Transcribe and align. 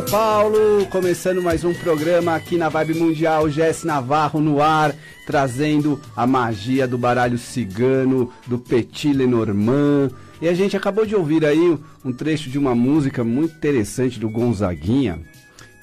São 0.00 0.08
Paulo, 0.08 0.86
começando 0.86 1.42
mais 1.42 1.62
um 1.62 1.74
programa 1.74 2.34
aqui 2.34 2.56
na 2.56 2.70
Vibe 2.70 2.94
Mundial, 2.94 3.50
Jess 3.50 3.84
Navarro 3.84 4.40
no 4.40 4.62
ar, 4.62 4.94
trazendo 5.26 6.00
a 6.16 6.26
magia 6.26 6.88
do 6.88 6.96
baralho 6.96 7.36
cigano, 7.36 8.32
do 8.46 8.58
Petit 8.58 9.12
Lenormand. 9.12 10.10
E 10.40 10.48
a 10.48 10.54
gente 10.54 10.74
acabou 10.74 11.04
de 11.04 11.14
ouvir 11.14 11.44
aí 11.44 11.78
um 12.02 12.12
trecho 12.12 12.48
de 12.48 12.58
uma 12.58 12.74
música 12.74 13.22
muito 13.22 13.56
interessante 13.56 14.18
do 14.18 14.30
Gonzaguinha, 14.30 15.20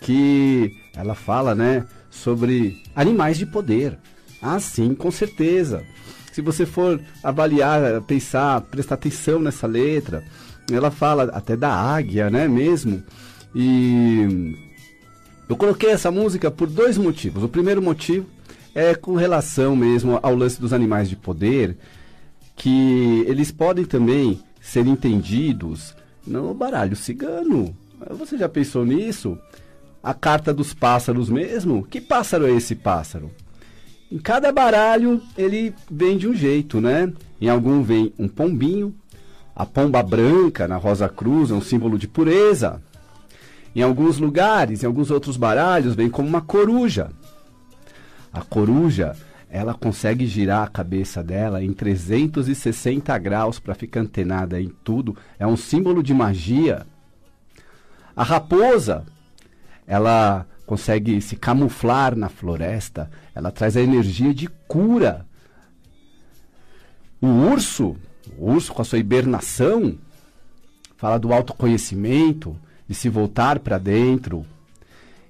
que 0.02 0.72
ela 0.96 1.14
fala, 1.14 1.54
né, 1.54 1.86
sobre 2.10 2.82
animais 2.96 3.38
de 3.38 3.46
poder. 3.46 4.00
Ah, 4.42 4.60
sim, 4.60 4.96
com 4.96 5.12
certeza. 5.12 5.84
Se 6.32 6.42
você 6.42 6.66
for 6.66 7.00
avaliar, 7.22 8.02
pensar, 8.02 8.62
prestar 8.62 8.96
atenção 8.96 9.40
nessa 9.40 9.68
letra, 9.68 10.24
ela 10.72 10.90
fala 10.90 11.26
até 11.34 11.56
da 11.56 11.72
águia, 11.72 12.32
né, 12.32 12.48
mesmo. 12.48 13.04
E 13.56 14.56
eu 15.48 15.56
coloquei 15.56 15.90
essa 15.90 16.12
música 16.12 16.52
por 16.52 16.68
dois 16.68 16.98
motivos. 16.98 17.44
O 17.44 17.50
primeiro 17.50 17.82
motivo 17.82 18.26
é 18.76 18.94
com 18.94 19.16
relação 19.16 19.76
mesmo 19.76 20.20
ao 20.22 20.36
lance 20.36 20.60
dos 20.60 20.74
animais 20.74 21.10
de 21.10 21.16
poder, 21.16 21.78
que 22.56 23.24
eles 23.28 23.52
podem 23.52 23.86
também 23.86 24.40
ser 24.62 24.86
entendidos 24.86 25.96
no 26.26 26.54
baralho 26.54 26.96
cigano. 26.96 27.76
Você 28.12 28.38
já 28.38 28.48
pensou 28.48 28.86
nisso? 28.86 29.38
A 30.04 30.14
carta 30.14 30.54
dos 30.54 30.74
pássaros 30.74 31.30
mesmo? 31.30 31.84
Que 31.84 32.00
pássaro 32.00 32.46
é 32.46 32.52
esse 32.52 32.76
pássaro? 32.76 33.32
Em 34.12 34.18
cada 34.18 34.52
baralho 34.52 35.22
ele 35.38 35.74
vem 35.90 36.18
de 36.18 36.28
um 36.28 36.34
jeito, 36.34 36.80
né? 36.80 37.12
Em 37.42 37.50
algum 37.50 37.82
vem 37.82 38.14
um 38.18 38.28
pombinho, 38.28 38.94
a 39.56 39.66
pomba 39.66 40.04
branca 40.04 40.68
na 40.68 40.78
Rosa 40.78 41.10
Cruz 41.10 41.50
é 41.50 41.54
um 41.54 41.62
símbolo 41.62 41.98
de 41.98 42.08
pureza. 42.08 42.82
Em 43.76 43.82
alguns 43.82 44.18
lugares, 44.18 44.84
em 44.84 44.86
alguns 44.86 45.12
outros 45.12 45.38
baralhos, 45.38 45.96
vem 45.96 46.10
como 46.10 46.28
uma 46.28 46.42
coruja. 46.42 47.10
A 48.34 48.42
coruja, 48.42 49.16
ela 49.50 49.74
consegue 49.74 50.26
girar 50.26 50.64
a 50.64 50.70
cabeça 50.70 51.24
dela 51.24 51.64
em 51.64 51.72
360 51.74 53.18
graus 53.18 53.60
para 53.60 53.76
ficar 53.76 54.02
antenada 54.02 54.62
em 54.62 54.70
tudo. 54.84 55.16
É 55.40 55.48
um 55.48 55.56
símbolo 55.56 56.04
de 56.04 56.14
magia. 56.14 56.86
A 58.16 58.24
raposa, 58.24 59.06
ela 59.86 60.46
consegue 60.66 61.22
se 61.22 61.36
camuflar 61.36 62.16
na 62.16 62.30
floresta. 62.30 63.10
Ela 63.34 63.52
traz 63.52 63.78
a 63.78 63.82
energia 63.82 64.34
de 64.34 64.48
cura. 64.68 65.26
O 67.22 67.28
urso, 67.28 67.96
o 68.38 68.52
urso 68.52 68.74
com 68.74 68.82
a 68.82 68.86
sua 68.86 69.00
hibernação, 69.00 69.98
fala 70.98 71.18
do 71.18 71.32
autoconhecimento, 71.32 72.56
de 72.88 72.96
se 72.96 73.10
voltar 73.10 73.60
para 73.60 73.78
dentro. 73.78 74.46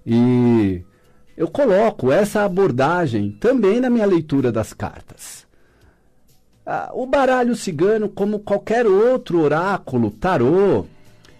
E 0.06 0.82
eu 1.36 1.48
coloco 1.48 2.12
essa 2.12 2.44
abordagem 2.44 3.32
também 3.40 3.80
na 3.80 3.90
minha 3.90 4.06
leitura 4.06 4.52
das 4.52 4.74
cartas. 4.74 5.46
Ah, 6.66 6.92
o 6.94 7.06
baralho 7.06 7.56
cigano, 7.56 8.10
como 8.10 8.40
qualquer 8.40 8.86
outro 8.86 9.40
oráculo, 9.40 10.12
tarô, 10.12 10.86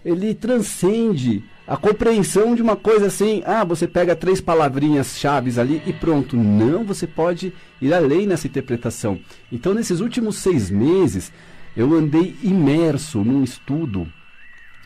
ele 0.04 0.34
transcende 0.34 1.44
a 1.66 1.76
compreensão 1.76 2.54
de 2.54 2.62
uma 2.62 2.76
coisa 2.76 3.08
assim, 3.08 3.42
ah, 3.44 3.62
você 3.62 3.86
pega 3.86 4.16
três 4.16 4.40
palavrinhas 4.40 5.18
chaves 5.18 5.58
ali 5.58 5.82
e 5.84 5.92
pronto. 5.92 6.34
Não, 6.34 6.82
você 6.82 7.06
pode 7.06 7.52
ir 7.80 7.92
além 7.92 8.26
nessa 8.26 8.46
interpretação. 8.46 9.20
Então, 9.52 9.74
nesses 9.74 10.00
últimos 10.00 10.36
seis 10.36 10.70
meses, 10.70 11.30
eu 11.76 11.92
andei 11.92 12.34
imerso 12.42 13.22
num 13.22 13.44
estudo 13.44 14.10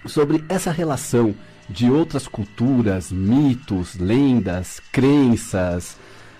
sobre 0.06 0.44
essa 0.48 0.70
relação 0.70 1.34
de 1.68 1.90
outras 1.90 2.26
culturas, 2.28 3.10
mitos, 3.10 3.96
lendas, 3.96 4.80
crenças, 4.92 5.96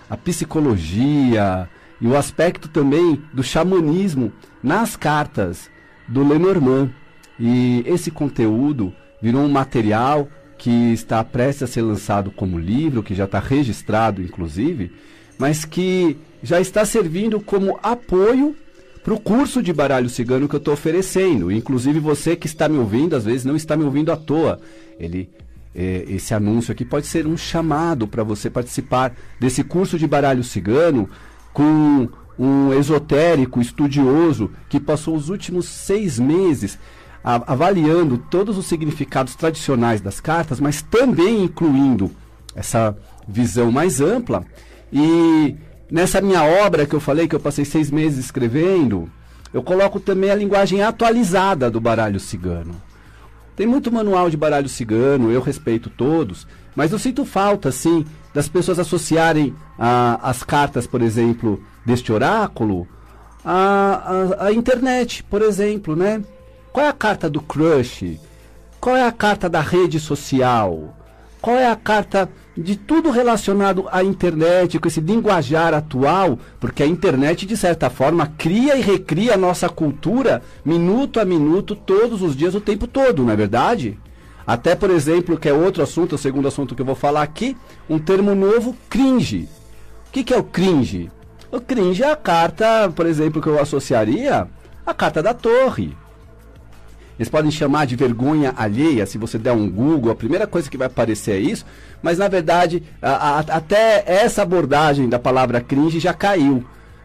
a 0.09 0.17
psicologia 0.17 1.69
e 1.99 2.07
o 2.07 2.15
aspecto 2.15 2.67
também 2.67 3.21
do 3.33 3.41
xamanismo 3.41 4.31
nas 4.61 4.95
cartas 4.95 5.69
do 6.07 6.27
Lenormand. 6.27 6.91
E 7.39 7.83
esse 7.85 8.11
conteúdo 8.11 8.93
virou 9.21 9.41
um 9.41 9.49
material 9.49 10.27
que 10.57 10.93
está 10.93 11.23
prestes 11.23 11.63
a 11.63 11.67
ser 11.67 11.81
lançado 11.81 12.31
como 12.31 12.59
livro, 12.59 13.03
que 13.03 13.15
já 13.15 13.25
está 13.25 13.39
registrado, 13.39 14.21
inclusive, 14.21 14.91
mas 15.37 15.65
que 15.65 16.17
já 16.41 16.61
está 16.61 16.85
servindo 16.85 17.39
como 17.39 17.79
apoio 17.81 18.55
para 19.03 19.13
o 19.13 19.19
curso 19.19 19.61
de 19.61 19.73
baralho 19.73 20.09
cigano 20.09 20.47
que 20.47 20.55
eu 20.55 20.59
estou 20.59 20.73
oferecendo. 20.73 21.51
Inclusive 21.51 21.99
você 21.99 22.35
que 22.35 22.47
está 22.47 22.69
me 22.69 22.77
ouvindo, 22.77 23.15
às 23.15 23.25
vezes 23.25 23.43
não 23.43 23.55
está 23.55 23.75
me 23.75 23.83
ouvindo 23.83 24.11
à 24.11 24.15
toa. 24.15 24.59
Ele, 24.97 25.29
é, 25.75 26.05
esse 26.07 26.33
anúncio 26.33 26.71
aqui 26.71 26.85
pode 26.85 27.05
ser 27.05 27.27
um 27.27 27.35
chamado 27.35 28.07
para 28.07 28.23
você 28.23 28.49
participar 28.49 29.13
desse 29.39 29.63
curso 29.63 29.99
de 29.99 30.07
baralho 30.07 30.43
cigano 30.43 31.09
com 31.51 32.07
um 32.39 32.73
esotérico 32.73 33.61
estudioso 33.61 34.51
que 34.69 34.79
passou 34.79 35.15
os 35.15 35.29
últimos 35.29 35.67
seis 35.67 36.17
meses 36.17 36.79
avaliando 37.23 38.17
todos 38.17 38.57
os 38.57 38.65
significados 38.65 39.33
tradicionais 39.35 40.01
das 40.01 40.19
cartas, 40.19 40.59
mas 40.59 40.81
também 40.81 41.43
incluindo 41.43 42.11
essa 42.53 42.97
visão 43.25 43.71
mais 43.71 44.01
ampla. 44.01 44.45
E 44.91 45.55
nessa 45.93 46.19
minha 46.19 46.43
obra 46.43 46.87
que 46.87 46.95
eu 46.95 46.99
falei, 46.99 47.27
que 47.27 47.35
eu 47.35 47.39
passei 47.39 47.63
seis 47.63 47.91
meses 47.91 48.25
escrevendo, 48.25 49.07
eu 49.53 49.61
coloco 49.61 49.99
também 49.99 50.31
a 50.31 50.35
linguagem 50.35 50.81
atualizada 50.81 51.69
do 51.69 51.79
baralho 51.79 52.19
cigano. 52.19 52.73
Tem 53.55 53.67
muito 53.67 53.91
manual 53.91 54.27
de 54.27 54.35
baralho 54.35 54.67
cigano, 54.67 55.31
eu 55.31 55.39
respeito 55.39 55.91
todos, 55.91 56.47
mas 56.75 56.91
eu 56.91 56.97
sinto 56.97 57.23
falta, 57.23 57.71
sim, 57.71 58.03
das 58.33 58.49
pessoas 58.49 58.79
associarem 58.79 59.53
a, 59.77 60.19
as 60.27 60.41
cartas, 60.41 60.87
por 60.87 60.99
exemplo, 60.99 61.63
deste 61.85 62.11
oráculo 62.11 62.87
à, 63.45 64.45
à 64.47 64.51
internet, 64.51 65.23
por 65.23 65.43
exemplo, 65.43 65.95
né? 65.95 66.23
Qual 66.71 66.83
é 66.83 66.89
a 66.89 66.93
carta 66.93 67.29
do 67.29 67.39
crush? 67.39 68.19
Qual 68.81 68.97
é 68.97 69.05
a 69.05 69.11
carta 69.11 69.47
da 69.47 69.61
rede 69.61 69.99
social? 69.99 70.97
Qual 71.43 71.57
é 71.57 71.69
a 71.69 71.75
carta 71.75 72.29
de 72.55 72.77
tudo 72.77 73.11
relacionado 73.11 73.85
à 73.91 74.01
internet, 74.01 74.79
com 74.79 74.87
esse 74.87 75.01
linguajar 75.01 75.73
atual? 75.73 76.39
Porque 76.57 76.81
a 76.81 76.87
internet, 76.87 77.45
de 77.45 77.57
certa 77.57 77.89
forma, 77.89 78.31
cria 78.37 78.77
e 78.77 78.81
recria 78.81 79.33
a 79.33 79.37
nossa 79.37 79.67
cultura 79.67 80.41
minuto 80.63 81.19
a 81.19 81.25
minuto, 81.25 81.75
todos 81.75 82.21
os 82.21 82.33
dias, 82.33 82.55
o 82.55 82.61
tempo 82.61 82.87
todo, 82.87 83.25
não 83.25 83.33
é 83.33 83.35
verdade? 83.35 83.99
Até, 84.47 84.73
por 84.73 84.89
exemplo, 84.89 85.37
que 85.37 85.49
é 85.49 85.53
outro 85.53 85.83
assunto, 85.83 86.15
o 86.15 86.17
segundo 86.17 86.47
assunto 86.47 86.73
que 86.73 86.81
eu 86.81 86.85
vou 86.85 86.95
falar 86.95 87.23
aqui, 87.23 87.57
um 87.89 87.99
termo 87.99 88.33
novo, 88.33 88.73
cringe. 88.89 89.49
O 90.07 90.11
que, 90.13 90.23
que 90.23 90.33
é 90.33 90.37
o 90.37 90.45
cringe? 90.45 91.11
O 91.51 91.59
cringe 91.59 92.03
é 92.03 92.09
a 92.09 92.15
carta, 92.15 92.89
por 92.95 93.05
exemplo, 93.05 93.41
que 93.41 93.49
eu 93.49 93.59
associaria 93.59 94.47
à 94.85 94.93
carta 94.93 95.21
da 95.21 95.33
torre. 95.33 95.93
Eles 97.17 97.29
podem 97.29 97.51
chamar 97.51 97.85
de 97.85 97.95
vergonha 97.95 98.53
alheia, 98.57 99.05
se 99.05 99.17
você 99.17 99.37
der 99.37 99.51
um 99.51 99.69
Google, 99.69 100.11
a 100.11 100.15
primeira 100.15 100.47
coisa 100.47 100.69
que 100.69 100.77
vai 100.77 100.87
aparecer 100.87 101.35
é 101.35 101.39
isso, 101.39 101.65
mas 102.01 102.17
na 102.17 102.27
verdade, 102.27 102.81
a, 103.01 103.09
a, 103.09 103.39
até 103.39 104.03
essa 104.07 104.41
abordagem 104.41 105.07
da 105.07 105.19
palavra 105.19 105.61
cringe 105.61 105.99
já 105.99 106.13
caiu. 106.13 106.63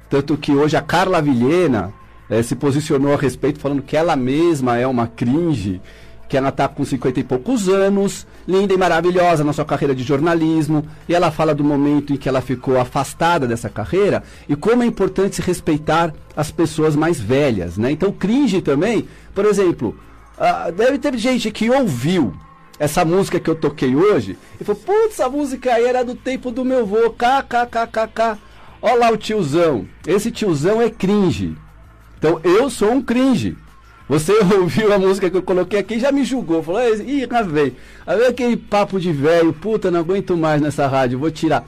Tanto 0.08 0.36
que 0.36 0.52
hoje 0.52 0.76
a 0.76 0.80
Carla 0.80 1.20
Vilhena 1.20 1.92
eh, 2.30 2.42
se 2.42 2.56
posicionou 2.56 3.12
a 3.12 3.16
respeito, 3.16 3.60
falando 3.60 3.82
que 3.82 3.96
ela 3.96 4.16
mesma 4.16 4.78
é 4.78 4.86
uma 4.86 5.06
cringe, 5.06 5.80
que 6.28 6.36
ela 6.36 6.50
está 6.50 6.68
com 6.68 6.84
50 6.84 7.20
e 7.20 7.24
poucos 7.24 7.68
anos, 7.68 8.26
linda 8.46 8.74
e 8.74 8.76
maravilhosa 8.76 9.42
na 9.42 9.52
sua 9.52 9.64
carreira 9.64 9.94
de 9.94 10.02
jornalismo, 10.02 10.86
e 11.08 11.14
ela 11.14 11.30
fala 11.30 11.54
do 11.54 11.64
momento 11.64 12.12
em 12.12 12.16
que 12.16 12.28
ela 12.28 12.40
ficou 12.40 12.78
afastada 12.78 13.46
dessa 13.46 13.70
carreira 13.70 14.22
e 14.48 14.54
como 14.54 14.82
é 14.82 14.86
importante 14.86 15.36
se 15.36 15.42
respeitar 15.42 16.12
as 16.36 16.50
pessoas 16.50 16.94
mais 16.94 17.18
velhas, 17.18 17.78
né? 17.78 17.90
Então, 17.90 18.12
cringe 18.12 18.60
também 18.60 19.08
por 19.38 19.44
exemplo, 19.44 19.96
uh, 20.36 20.72
deve 20.72 20.98
ter 20.98 21.16
gente 21.16 21.48
que 21.52 21.70
ouviu 21.70 22.34
essa 22.76 23.04
música 23.04 23.38
que 23.38 23.48
eu 23.48 23.54
toquei 23.54 23.94
hoje 23.94 24.36
e 24.60 24.64
falou: 24.64 24.82
Putz, 24.84 25.12
essa 25.12 25.28
música 25.28 25.72
aí 25.72 25.84
era 25.84 26.04
do 26.04 26.16
tempo 26.16 26.50
do 26.50 26.64
meu 26.64 26.84
vô, 26.84 27.10
kkkk. 27.10 28.36
Olha 28.82 28.94
lá 28.96 29.12
o 29.12 29.16
tiozão. 29.16 29.86
Esse 30.04 30.32
tiozão 30.32 30.82
é 30.82 30.90
cringe. 30.90 31.56
Então 32.18 32.40
eu 32.42 32.68
sou 32.68 32.90
um 32.90 33.00
cringe. 33.00 33.56
Você 34.08 34.32
ouviu 34.58 34.92
a 34.92 34.98
música 34.98 35.28
que 35.28 35.36
eu 35.36 35.42
coloquei 35.42 35.78
aqui 35.78 35.98
já 35.98 36.10
me 36.10 36.24
julgou. 36.24 36.62
Falou, 36.62 36.80
ih, 36.96 37.26
velho. 37.26 37.76
Aí 38.06 38.26
aquele 38.26 38.56
papo 38.56 38.98
de 38.98 39.12
velho, 39.12 39.52
puta, 39.52 39.90
não 39.90 40.00
aguento 40.00 40.36
mais 40.36 40.60
nessa 40.60 40.86
rádio, 40.86 41.18
vou 41.18 41.30
tirar. 41.30 41.64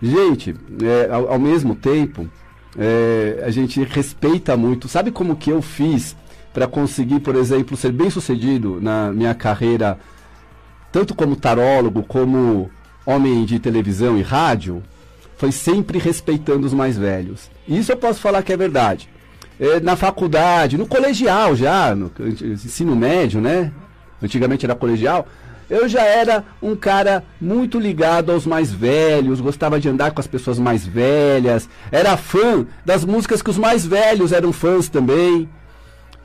Gente, 0.00 0.54
é, 0.82 1.12
ao, 1.12 1.32
ao, 1.32 1.38
mesmo 1.38 1.76
tempo, 1.76 2.28
é, 2.76 3.42
a 3.46 3.50
gente 3.50 3.82
respeita 3.84 4.56
muito. 4.56 4.88
Sabe 4.88 5.10
como 5.10 5.36
que 5.36 5.50
eu 5.50 5.60
fiz 5.60 6.16
para 6.52 6.66
conseguir, 6.66 7.20
por 7.20 7.36
exemplo, 7.36 7.76
ser 7.76 7.92
bem 7.92 8.10
sucedido 8.10 8.80
na 8.80 9.12
minha 9.12 9.34
carreira, 9.34 9.98
tanto 10.90 11.14
como 11.14 11.36
tarólogo, 11.36 12.02
como 12.02 12.70
homem 13.06 13.44
de 13.44 13.58
televisão 13.58 14.18
e 14.18 14.22
rádio, 14.22 14.82
foi 15.36 15.50
sempre 15.50 15.98
respeitando 15.98 16.66
os 16.66 16.74
mais 16.74 16.96
velhos. 16.96 17.50
Isso 17.66 17.92
eu 17.92 17.96
posso 17.96 18.20
falar 18.20 18.42
que 18.42 18.52
é 18.52 18.56
verdade. 18.56 19.08
É, 19.60 19.80
na 19.80 19.96
faculdade, 19.96 20.76
no 20.76 20.86
colegial 20.86 21.54
já, 21.54 21.94
no 21.94 22.10
ensino 22.42 22.96
médio, 22.96 23.40
né? 23.40 23.72
Antigamente 24.22 24.64
era 24.64 24.74
colegial. 24.74 25.26
eu 25.68 25.88
já 25.88 26.02
era 26.02 26.44
um 26.60 26.74
cara 26.76 27.24
muito 27.40 27.78
ligado 27.78 28.30
aos 28.32 28.46
mais 28.46 28.72
velhos, 28.72 29.40
gostava 29.40 29.80
de 29.80 29.88
andar 29.88 30.12
com 30.12 30.20
as 30.20 30.26
pessoas 30.26 30.58
mais 30.58 30.86
velhas, 30.86 31.68
era 31.90 32.16
fã 32.16 32.66
das 32.84 33.04
músicas 33.04 33.40
que 33.40 33.50
os 33.50 33.58
mais 33.58 33.86
velhos 33.86 34.32
eram 34.32 34.52
fãs 34.52 34.88
também. 34.88 35.48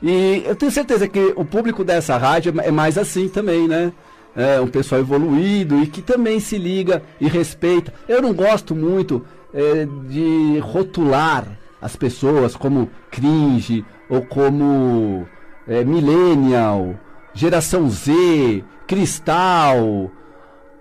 E 0.02 0.42
eu 0.46 0.54
tenho 0.54 0.70
certeza 0.70 1.08
que 1.08 1.32
o 1.36 1.44
público 1.44 1.84
dessa 1.84 2.16
rádio 2.16 2.54
é 2.60 2.70
mais 2.70 2.96
assim 2.96 3.28
também, 3.28 3.66
né? 3.66 3.92
É 4.36 4.60
um 4.60 4.68
pessoal 4.68 5.00
evoluído 5.00 5.82
e 5.82 5.86
que 5.86 6.00
também 6.00 6.38
se 6.38 6.56
liga 6.56 7.02
e 7.20 7.26
respeita. 7.26 7.92
Eu 8.08 8.22
não 8.22 8.32
gosto 8.32 8.74
muito 8.74 9.24
é, 9.52 9.86
de 10.08 10.58
rotular 10.60 11.46
as 11.80 11.96
pessoas 11.96 12.56
como 12.56 12.90
cringe 13.10 13.84
ou 14.08 14.22
como 14.22 15.26
é, 15.66 15.84
millennial, 15.84 16.94
geração 17.34 17.88
Z, 17.88 18.64
cristal. 18.86 20.10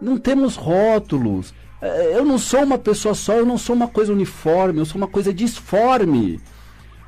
Não 0.01 0.17
temos 0.17 0.55
rótulos. 0.55 1.53
É, 1.81 2.15
eu 2.15 2.25
não 2.25 2.38
sou 2.38 2.63
uma 2.63 2.77
pessoa 2.77 3.13
só, 3.13 3.33
eu 3.33 3.45
não 3.45 3.57
sou 3.57 3.75
uma 3.75 3.88
coisa 3.88 4.11
uniforme, 4.11 4.79
eu 4.79 4.85
sou 4.85 4.97
uma 4.97 5.07
coisa 5.07 5.33
disforme. 5.33 6.39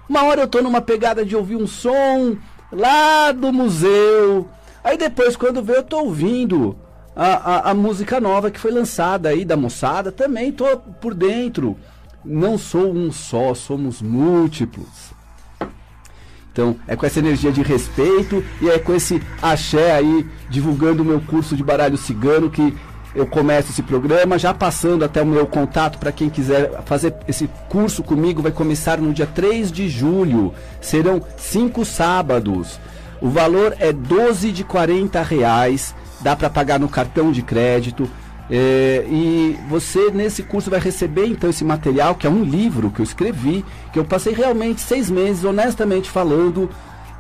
Uma 0.07 0.23
hora 0.23 0.41
eu 0.41 0.47
tô 0.47 0.61
numa 0.61 0.81
pegada 0.81 1.25
de 1.25 1.35
ouvir 1.35 1.55
um 1.55 1.67
som 1.67 2.37
lá 2.71 3.31
do 3.31 3.51
museu. 3.53 4.47
Aí 4.83 4.97
depois, 4.97 5.35
quando 5.35 5.63
vê, 5.63 5.77
eu 5.77 5.83
tô 5.83 5.99
ouvindo 5.99 6.77
a, 7.15 7.27
a, 7.27 7.71
a 7.71 7.73
música 7.73 8.19
nova 8.19 8.49
que 8.49 8.59
foi 8.59 8.71
lançada 8.71 9.29
aí 9.29 9.43
da 9.43 9.57
moçada. 9.57 10.11
Também 10.11 10.51
tô 10.51 10.65
por 10.77 11.13
dentro. 11.13 11.77
Não 12.23 12.57
sou 12.57 12.93
um 12.93 13.11
só, 13.11 13.53
somos 13.53 14.01
múltiplos. 14.01 15.13
Então, 16.51 16.75
é 16.87 16.95
com 16.95 17.05
essa 17.05 17.19
energia 17.19 17.51
de 17.51 17.61
respeito 17.61 18.43
e 18.61 18.69
é 18.69 18.77
com 18.77 18.93
esse 18.93 19.21
axé 19.41 19.95
aí, 19.95 20.27
divulgando 20.49 21.03
o 21.03 21.05
meu 21.05 21.21
curso 21.21 21.55
de 21.55 21.63
baralho 21.63 21.97
cigano, 21.97 22.49
que 22.49 22.75
eu 23.15 23.25
começo 23.25 23.71
esse 23.71 23.81
programa, 23.81 24.37
já 24.37 24.53
passando 24.53 25.03
até 25.03 25.21
o 25.21 25.25
meu 25.25 25.47
contato 25.47 25.97
para 25.97 26.11
quem 26.11 26.29
quiser 26.29 26.83
fazer 26.85 27.15
esse 27.27 27.49
curso 27.69 28.03
comigo, 28.03 28.41
vai 28.41 28.51
começar 28.51 28.99
no 28.99 29.13
dia 29.13 29.25
3 29.25 29.71
de 29.71 29.87
julho. 29.89 30.53
Serão 30.81 31.21
cinco 31.37 31.85
sábados. 31.85 32.79
O 33.21 33.29
valor 33.29 33.75
é 33.79 33.91
12 33.91 34.51
de 34.51 34.63
40 34.63 35.21
reais, 35.23 35.95
dá 36.21 36.35
para 36.35 36.49
pagar 36.49 36.79
no 36.79 36.87
cartão 36.87 37.31
de 37.31 37.41
crédito. 37.41 38.09
É, 38.51 39.05
e 39.07 39.59
você 39.69 40.09
nesse 40.11 40.41
curso 40.41 40.71
vai 40.71 40.79
receber 40.79 41.27
então 41.27 41.49
esse 41.49 41.63
material, 41.63 42.15
que 42.15 42.25
é 42.25 42.29
um 42.29 42.43
livro 42.43 42.89
que 42.89 42.99
eu 42.99 43.03
escrevi, 43.03 43.63
que 43.93 43.99
eu 43.99 44.05
passei 44.05 44.33
realmente 44.33 44.81
seis 44.81 45.09
meses, 45.09 45.43
honestamente 45.43 46.09
falando, 46.09 46.69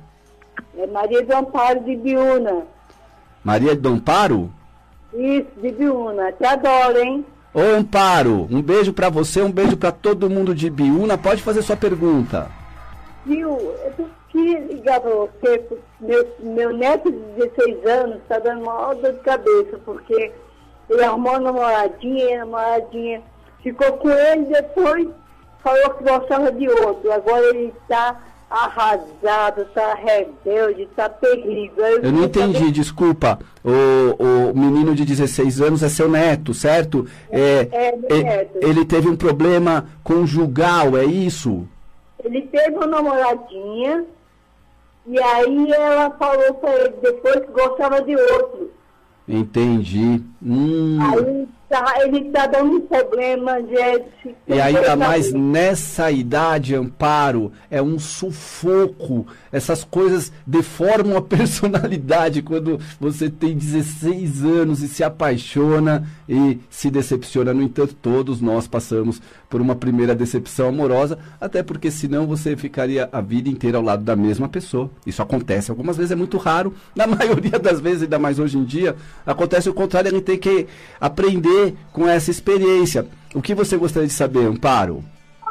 É 0.77 0.87
Maria 0.87 1.25
do 1.25 1.35
Amparo 1.35 1.81
de 1.81 1.97
Biúna. 1.97 2.67
Maria 3.43 3.75
do 3.75 3.89
Amparo? 3.89 4.53
Isso, 5.15 5.49
de 5.63 5.73
Biúna. 5.73 6.31
Te 6.33 6.45
adoro, 6.45 6.99
hein? 6.99 7.25
Ô 7.55 7.61
Amparo, 7.61 8.49
um 8.51 8.61
beijo 8.61 8.93
para 8.93 9.09
você, 9.09 9.41
um 9.41 9.53
beijo 9.53 9.77
para 9.77 9.93
todo 9.93 10.29
mundo 10.29 10.53
de 10.53 10.69
Biúna. 10.69 11.17
Pode 11.17 11.41
fazer 11.41 11.63
sua 11.63 11.77
pergunta. 11.77 12.51
Viu, 13.25 13.51
eu 13.99 14.11
queria 14.29 14.59
ligar 14.59 15.01
para 15.01 15.15
você, 15.15 15.65
meu, 16.01 16.27
meu 16.41 16.77
neto 16.77 17.13
de 17.13 17.19
16 17.37 17.87
anos 17.87 18.17
está 18.17 18.41
dando 18.41 18.63
uma 18.63 18.93
dor 18.95 19.13
de 19.13 19.21
cabeça, 19.21 19.79
porque 19.85 20.33
ele 20.91 21.05
arrumou 21.05 21.33
uma 21.35 21.53
namoradinha 21.53 22.43
a 22.43 22.45
namoradinha 22.45 23.23
ficou 23.63 23.93
com 23.95 24.11
ele 24.11 24.45
depois 24.45 25.09
falou 25.63 25.91
que 25.95 26.05
gostava 26.05 26.53
de 26.53 26.69
outro. 26.69 27.11
Agora 27.11 27.43
ele 27.47 27.73
está 27.83 28.21
arrasado, 28.51 29.65
tá 29.75 29.95
rebelde, 29.95 30.89
tá 30.95 31.09
terrível. 31.09 31.85
Eu, 31.85 32.03
eu 32.03 32.13
não 32.13 32.25
entendi, 32.25 32.59
saber... 32.59 32.71
desculpa. 32.71 33.39
O, 33.65 34.51
o 34.51 34.59
menino 34.59 34.95
de 34.95 35.05
16 35.05 35.61
anos 35.61 35.83
é 35.83 35.89
seu 35.89 36.09
neto, 36.09 36.53
certo? 36.55 37.07
É, 37.31 37.69
é, 37.73 37.95
é 38.11 38.19
é, 38.19 38.23
neto. 38.23 38.59
Ele 38.61 38.85
teve 38.85 39.09
um 39.09 39.17
problema 39.17 39.87
conjugal, 40.03 40.97
é 40.97 41.05
isso? 41.05 41.67
Ele 42.23 42.43
teve 42.43 42.77
uma 42.77 42.87
namoradinha 42.87 44.05
e 45.07 45.21
aí 45.21 45.73
ela 45.73 46.11
falou 46.11 46.55
pra 46.55 46.75
ele 46.77 46.95
depois 47.03 47.41
que 47.41 47.53
gostava 47.53 48.03
de 48.03 48.17
outro. 48.17 48.71
Entendi. 49.29 50.23
Hum. 50.43 50.99
Aí 51.01 51.49
tá, 51.83 51.95
ele 52.01 52.29
está 52.29 52.47
dando 52.47 52.77
um 52.77 52.81
problema, 52.81 53.61
Jéssica. 53.63 54.35
E 54.47 54.61
ainda 54.61 54.95
mais 54.95 55.33
nessa 55.33 56.11
idade, 56.11 56.75
Amparo, 56.75 57.53
é 57.71 57.83
um 57.83 57.99
sufoco. 57.99 59.27
Essas 59.51 59.83
coisas 59.83 60.33
deformam 60.47 61.17
a 61.17 61.23
personalidade 61.23 62.43
quando 62.43 62.79
você 63.01 63.29
tem 63.29 63.57
16 63.57 64.45
anos 64.45 64.83
e 64.83 64.89
se 64.89 65.03
apaixona 65.03 66.07
e 66.29 66.61
se 66.71 66.91
decepciona. 66.91 67.53
No 67.53 67.63
entanto, 67.63 67.95
todos 68.01 68.41
nós 68.41 68.69
passamos 68.69 69.21
por 69.55 69.61
uma 69.61 69.77
primeira 69.77 70.17
decepção 70.17 70.71
amorosa, 70.71 71.17
até 71.41 71.63
porque 71.63 71.89
senão 71.89 72.27
você 72.27 72.57
ficaria 72.57 73.09
a 73.13 73.21
vida 73.21 73.49
inteira 73.49 73.79
ao 73.79 73.85
lado 73.85 74.03
da 74.03 74.17
mesma 74.17 74.49
pessoa. 74.49 74.91
Isso 75.07 75.23
acontece 75.23 75.71
algumas 75.71 75.97
vezes, 75.97 76.11
é 76.11 76.17
muito 76.17 76.39
raro. 76.39 76.75
Na 76.93 77.07
maioria 77.07 77.57
das 77.57 77.79
vezes, 77.79 78.03
ainda 78.03 78.19
mais 78.19 78.41
hoje 78.41 78.59
em 78.59 78.65
dia, 78.65 78.97
acontece 79.25 79.71
o 79.71 79.73
contrário, 79.73 80.11
a 80.11 80.13
gente 80.13 80.25
tem 80.25 80.37
que 80.37 80.67
aprender 81.01 81.77
com 81.93 82.09
essa 82.09 82.33
experiência. 82.33 83.07
O 83.33 83.41
que 83.41 83.55
você 83.55 83.77
gostaria 83.77 84.09
de 84.09 84.13
saber, 84.13 84.45
Amparo? 84.45 85.05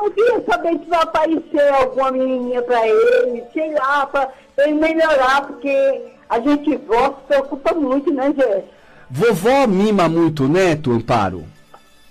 Eu 0.03 0.11
queria 0.11 0.43
saber 0.49 0.79
se 0.79 0.89
vai 0.89 1.01
aparecer 1.01 1.73
alguma 1.73 2.11
menininha 2.11 2.61
para 2.61 2.85
ele, 2.85 3.41
sei 3.53 3.73
lá, 3.73 4.05
para 4.05 4.33
ele 4.57 4.81
melhorar, 4.81 5.47
porque 5.47 6.01
a 6.27 6.41
gente 6.41 6.75
vó 6.75 7.07
se 7.07 7.27
preocupa 7.29 7.73
muito, 7.73 8.13
né, 8.13 8.33
Jess? 8.37 8.65
Vovó 9.09 9.65
mima 9.65 10.09
muito 10.09 10.43
o 10.43 10.49
neto, 10.49 10.91
Amparo? 10.91 11.45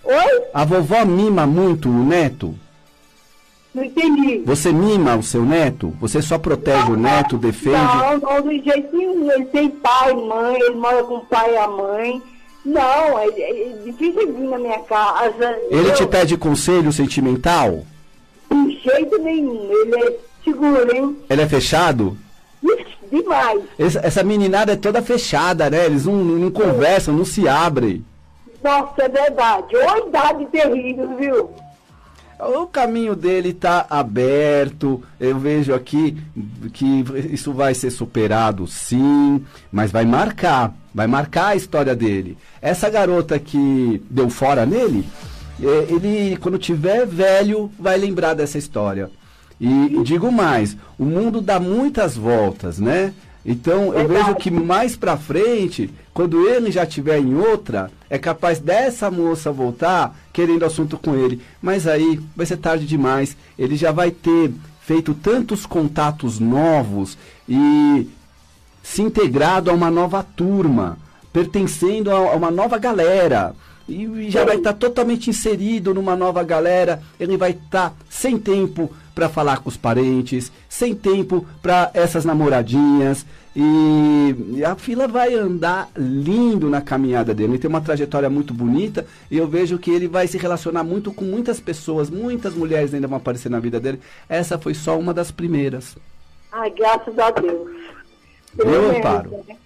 Oi? 0.05 0.43
A 0.53 0.65
vovó 0.65 1.05
mima 1.05 1.47
muito 1.47 1.89
o 1.89 2.05
neto? 2.05 2.55
Não 3.75 3.85
entendi. 3.85 4.43
Você 4.45 4.73
mima 4.73 5.17
o 5.17 5.23
seu 5.23 5.45
neto? 5.45 5.95
Você 6.01 6.21
só 6.21 6.39
protege 6.39 6.91
não, 6.91 6.93
o 6.93 6.97
neto, 6.97 7.39
defende? 7.39 7.77
Não, 7.77 8.19
não, 8.19 8.43
do 8.43 8.51
jeito 8.51 8.97
nenhum. 8.97 9.31
Ele 9.31 9.45
tem 9.47 9.71
pai, 9.71 10.13
mãe, 10.13 10.61
ele 10.61 10.75
mora 10.75 11.03
com 11.05 11.17
o 11.17 11.27
pai 11.27 11.55
e 11.55 11.57
a 11.57 11.69
mãe. 11.69 12.23
Não, 12.65 13.19
é, 13.19 13.27
é 13.29 13.79
difícil 13.85 14.33
vir 14.35 14.49
na 14.49 14.59
minha 14.59 14.79
casa. 14.81 15.57
Ele 15.71 15.89
eu... 15.89 15.95
te 15.95 16.07
pede 16.07 16.37
conselho 16.37 16.93
sentimental? 16.93 17.85
De 18.51 18.79
jeito 18.79 19.19
nenhum. 19.19 19.71
Ele 19.73 20.05
é 20.05 20.17
seguro, 20.45 20.95
hein? 20.97 21.17
Ele 21.31 21.43
é 21.43 21.49
fechado? 21.49 22.17
demais. 23.13 23.63
Essa, 23.79 24.01
essa, 24.01 24.25
meninada 24.25 24.73
é 24.73 24.77
toda 24.77 25.03
fechada, 25.03 25.69
né? 25.69 25.85
Eles 25.87 26.07
não, 26.07 26.15
não 26.15 26.51
conversam, 26.51 27.15
não 27.15 27.25
se 27.25 27.47
abrem. 27.47 28.05
Nossa, 28.63 29.03
é 29.03 29.09
verdade. 29.09 29.77
Ô 29.77 30.09
idade 30.09 30.47
terrível, 30.47 31.17
viu? 31.17 31.51
O 32.39 32.67
caminho 32.67 33.15
dele 33.15 33.51
está 33.51 33.87
aberto. 33.89 35.03
Eu 35.21 35.39
vejo 35.39 35.73
aqui 35.73 36.17
que 36.73 37.05
isso 37.31 37.53
vai 37.53 37.73
ser 37.73 37.91
superado, 37.91 38.67
sim, 38.67 39.45
mas 39.71 39.93
vai 39.93 40.05
marcar, 40.05 40.75
vai 40.93 41.07
marcar 41.07 41.49
a 41.49 41.57
história 41.57 41.95
dele. 41.95 42.37
Essa 42.61 42.91
garota 42.91 43.39
que 43.39 44.03
deu 44.11 44.29
fora 44.29 44.67
nele, 44.67 45.07
é, 45.63 45.93
ele 45.93 46.37
quando 46.39 46.59
tiver 46.59 47.07
velho 47.07 47.71
vai 47.79 47.97
lembrar 47.97 48.35
dessa 48.35 48.59
história. 48.59 49.09
E 49.61 50.03
digo 50.03 50.33
mais, 50.33 50.77
o 50.99 51.05
mundo 51.05 51.41
dá 51.41 51.61
muitas 51.61 52.17
voltas, 52.17 52.81
né? 52.81 53.15
Então 53.45 53.93
eu 53.93 54.07
vejo 54.07 54.35
que 54.37 54.51
mais 54.51 54.97
para 54.97 55.17
frente, 55.17 55.91
quando 56.15 56.47
ele 56.47 56.71
já 56.71 56.85
estiver 56.85 57.19
em 57.19 57.35
outra, 57.35 57.91
é 58.09 58.19
capaz 58.19 58.61
dessa 58.61 59.11
moça 59.11 59.51
voltar 59.51 60.17
querendo 60.33 60.65
assunto 60.65 60.97
com 60.97 61.17
ele. 61.17 61.41
Mas 61.61 61.87
aí 61.87 62.21
vai 62.37 62.47
ser 62.47 62.59
tarde 62.59 62.87
demais. 62.87 63.37
Ele 63.59 63.77
já 63.77 63.91
vai 63.91 64.11
ter 64.11 64.53
feito 64.83 65.15
tantos 65.15 65.67
contatos 65.67 66.39
novos 66.39 67.19
e 67.49 68.09
se 68.83 69.03
integrado 69.03 69.71
a 69.71 69.75
uma 69.75 69.91
nova 69.91 70.23
turma. 70.23 70.99
pertencendo 71.33 72.11
a, 72.11 72.37
uma 72.37 72.51
nova 72.51 72.79
galera. 72.79 73.55
E, 73.89 74.31
já 74.31 74.45
vai 74.45 74.57
estar 74.57 74.75
totalmente 74.75 75.31
inserido 75.31 75.95
numa 75.95 76.15
nova 76.15 76.45
galera. 76.45 77.03
Ele 77.19 77.37
vai 77.37 77.53
estar 77.53 77.95
sem 78.09 78.39
tempo 78.39 78.91
para 79.15 79.29
falar 79.29 79.59
com 79.59 79.69
os 79.69 79.77
parentes, 79.77 80.51
sem 80.69 80.95
tempo 80.95 81.47
para 81.61 81.91
essas 81.95 82.25
namoradinhas. 82.25 83.25
E 83.55 84.65
a 84.65 84.75
fila 84.75 85.07
vai 85.07 85.35
andar 85.35 85.91
lindo 85.97 86.71
na 86.71 86.81
caminhada 86.81 87.35
dele. 87.35 87.53
Ele 87.53 87.59
tem 87.59 87.69
uma 87.69 87.83
trajetória 87.83 88.31
muito 88.31 88.55
bonita 88.55 89.07
e 89.31 89.37
eu 89.37 89.47
vejo 89.47 89.79
que 89.79 89.91
ele 89.91 90.09
vai 90.09 90.27
se 90.27 90.39
relacionar 90.39 90.83
muito 90.83 91.13
com 91.13 91.25
muitas 91.25 91.61
pessoas, 91.61 92.09
muitas 92.09 92.55
mulheres 92.55 92.95
ainda 92.95 93.07
vão 93.07 93.19
aparecer 93.19 93.51
na 93.51 93.61
vida 93.61 93.79
dele. 93.79 94.01
Essa 94.29 94.59
foi 94.59 94.73
só 94.73 94.99
uma 94.99 95.13
das 95.13 95.31
primeiras. 95.31 95.97
Ai, 96.51 96.71
graças 96.71 97.19
a 97.19 97.31
Deus. 97.31 97.71
Eu, 98.59 98.97
Amparo. 98.97 99.31
Né? 99.49 99.57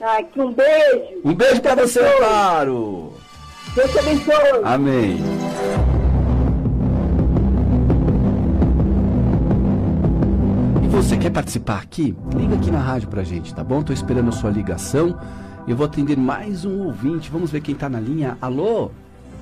Ai, 0.00 0.24
que 0.24 0.40
um 0.40 0.52
beijo. 0.52 1.20
Um 1.24 1.34
beijo 1.34 1.60
para 1.60 1.86
você, 1.86 2.00
Amparo. 2.00 3.14
Deus 3.74 3.90
te 3.92 3.98
abençoe. 3.98 4.60
Amém. 4.64 5.20
Você 10.90 11.16
quer 11.16 11.30
participar 11.30 11.80
aqui? 11.80 12.16
Liga 12.34 12.56
aqui 12.56 12.70
na 12.70 12.80
rádio 12.80 13.08
pra 13.08 13.22
gente, 13.22 13.54
tá 13.54 13.62
bom? 13.62 13.82
Tô 13.82 13.92
esperando 13.92 14.28
a 14.28 14.32
sua 14.32 14.50
ligação. 14.50 15.18
Eu 15.66 15.76
vou 15.76 15.86
atender 15.86 16.16
mais 16.16 16.64
um 16.64 16.84
ouvinte. 16.84 17.30
Vamos 17.30 17.52
ver 17.52 17.60
quem 17.60 17.76
tá 17.76 17.88
na 17.88 18.00
linha. 18.00 18.36
Alô? 18.40 18.90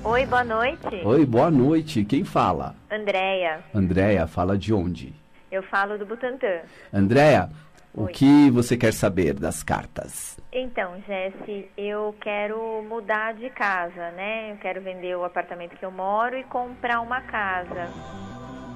Oi, 0.03 0.25
boa 0.27 0.43
noite. 0.43 1.01
Oi, 1.03 1.25
boa 1.25 1.49
noite. 1.49 2.05
Quem 2.05 2.23
fala? 2.23 2.75
Andréia. 2.89 3.61
Andréia, 3.73 4.27
fala 4.27 4.57
de 4.57 4.71
onde? 4.73 5.13
Eu 5.51 5.63
falo 5.63 5.97
do 5.97 6.05
Butantã. 6.05 6.59
Andréia, 6.93 7.49
o 7.93 8.05
que 8.05 8.51
você 8.51 8.77
quer 8.77 8.93
saber 8.93 9.33
das 9.33 9.63
cartas? 9.63 10.37
Então, 10.53 10.93
Jesse, 11.07 11.67
eu 11.75 12.15
quero 12.21 12.83
mudar 12.87 13.33
de 13.33 13.49
casa, 13.49 14.11
né? 14.11 14.51
Eu 14.51 14.57
quero 14.57 14.81
vender 14.81 15.15
o 15.17 15.25
apartamento 15.25 15.75
que 15.75 15.85
eu 15.85 15.91
moro 15.91 16.37
e 16.37 16.43
comprar 16.43 17.01
uma 17.01 17.21
casa. 17.21 17.89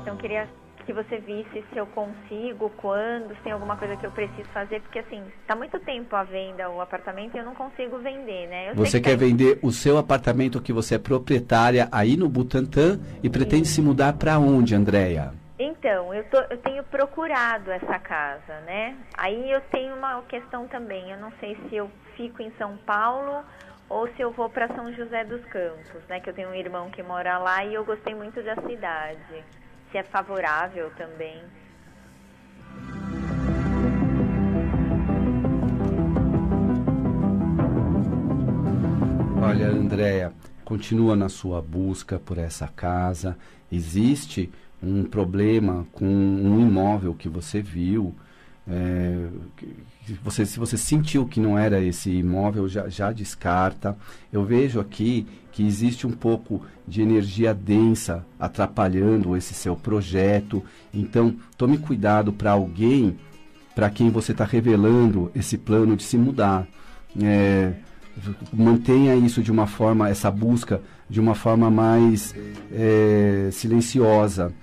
Então, 0.02 0.18
queria 0.18 0.48
que 0.86 0.94
você 0.94 1.18
visse 1.18 1.64
se 1.72 1.78
eu 1.78 1.86
consigo, 1.88 2.70
quando, 2.78 3.36
se 3.36 3.42
tem 3.42 3.52
alguma 3.52 3.76
coisa 3.78 3.96
que 3.96 4.06
eu 4.06 4.12
preciso 4.12 4.48
fazer, 4.50 4.82
porque 4.82 5.00
assim, 5.00 5.22
está 5.42 5.56
muito 5.56 5.80
tempo 5.80 6.16
à 6.16 6.24
venda 6.24 6.70
o 6.70 6.82
apartamento 6.82 7.36
e 7.36 7.40
eu 7.40 7.46
não 7.46 7.56
consigo 7.56 7.98
vender, 8.00 8.48
né? 8.48 8.72
Eu 8.72 8.76
você 8.76 9.00
que 9.00 9.10
quer 9.10 9.18
tá... 9.18 9.26
vender 9.26 9.60
o 9.62 9.72
seu 9.72 9.98
apartamento 9.98 10.62
que 10.62 10.74
você 10.74 10.96
é 10.96 11.00
proprietária 11.00 11.88
aí 11.92 12.18
no 12.18 12.30
Butantã 12.30 13.00
e 13.22 13.30
pretende 13.30 13.68
Sim. 13.68 13.76
se 13.76 13.82
mudar 13.82 14.14
para 14.14 14.38
onde, 14.38 14.76
Andréia? 14.76 15.34
Então, 15.58 16.14
eu, 16.14 16.24
tô, 16.26 16.38
eu 16.50 16.58
tenho 16.58 16.84
procurado 16.84 17.72
essa 17.72 18.00
casa, 18.00 18.60
né? 18.66 18.96
Aí 19.18 19.52
eu 19.52 19.62
tenho 19.72 19.96
uma 19.96 20.22
questão 20.24 20.68
também, 20.68 21.12
eu 21.12 21.18
não 21.18 21.32
sei 21.40 21.58
se 21.70 21.76
eu 21.76 21.90
fico 22.16 22.42
em 22.42 22.52
São 22.58 22.78
Paulo 22.86 23.44
ou 23.90 24.08
se 24.10 24.22
eu 24.22 24.32
vou 24.32 24.50
para 24.50 24.68
São 24.76 24.92
José 24.94 25.24
dos 25.24 25.44
Campos, 25.46 26.02
né? 26.10 26.20
Que 26.20 26.30
eu 26.30 26.34
tenho 26.34 26.50
um 26.50 26.56
irmão 26.56 26.90
que 26.90 27.04
mora 27.04 27.38
lá 27.38 27.64
e 27.64 27.74
eu 27.74 27.86
gostei 27.86 28.16
muito 28.16 28.42
da 28.44 28.56
cidade 28.56 29.44
se 29.94 29.98
é 30.00 30.04
favorável 30.04 30.90
também. 30.98 31.40
Olha, 39.40 39.68
Andréia, 39.68 40.34
continua 40.66 41.16
na 41.16 41.30
sua 41.30 41.62
busca 41.62 42.18
por 42.18 42.40
essa 42.40 42.68
casa. 42.68 43.38
Existe 43.72 44.52
um 44.82 45.04
problema 45.04 45.86
com 45.92 46.06
um 46.06 46.60
imóvel 46.60 47.14
que 47.14 47.30
você 47.30 47.62
viu. 47.62 48.16
É, 48.68 49.28
você, 50.24 50.46
se 50.46 50.58
você 50.58 50.78
sentiu 50.78 51.26
que 51.26 51.40
não 51.40 51.58
era 51.58 51.82
esse 51.82 52.10
imóvel, 52.10 52.68
já, 52.68 52.88
já 52.90 53.12
descarta. 53.12 53.98
Eu 54.32 54.44
vejo 54.44 54.80
aqui 54.80 55.26
que 55.52 55.66
existe 55.66 56.08
um 56.08 56.12
pouco 56.12 56.62
de 56.88 57.02
energia 57.02 57.54
densa 57.54 58.26
atrapalhando 58.40 59.36
esse 59.36 59.54
seu 59.54 59.76
projeto. 59.76 60.64
Então, 60.94 61.36
tome 61.58 61.78
cuidado 61.78 62.34
para 62.34 62.52
alguém 62.52 63.18
para 63.76 63.90
quem 63.90 64.10
você 64.10 64.32
está 64.32 64.46
revelando 64.46 65.32
esse 65.36 65.58
plano 65.58 65.96
de 65.96 66.04
se 66.04 66.18
mudar. 66.18 66.68
É, 67.22 67.74
mantenha 68.52 69.16
isso 69.16 69.42
de 69.42 69.52
uma 69.52 69.68
forma, 69.68 70.10
essa 70.10 70.30
busca 70.30 70.82
de 71.10 71.20
uma 71.20 71.36
forma 71.36 71.70
mais 71.70 72.34
é, 72.72 73.50
silenciosa 73.52 74.54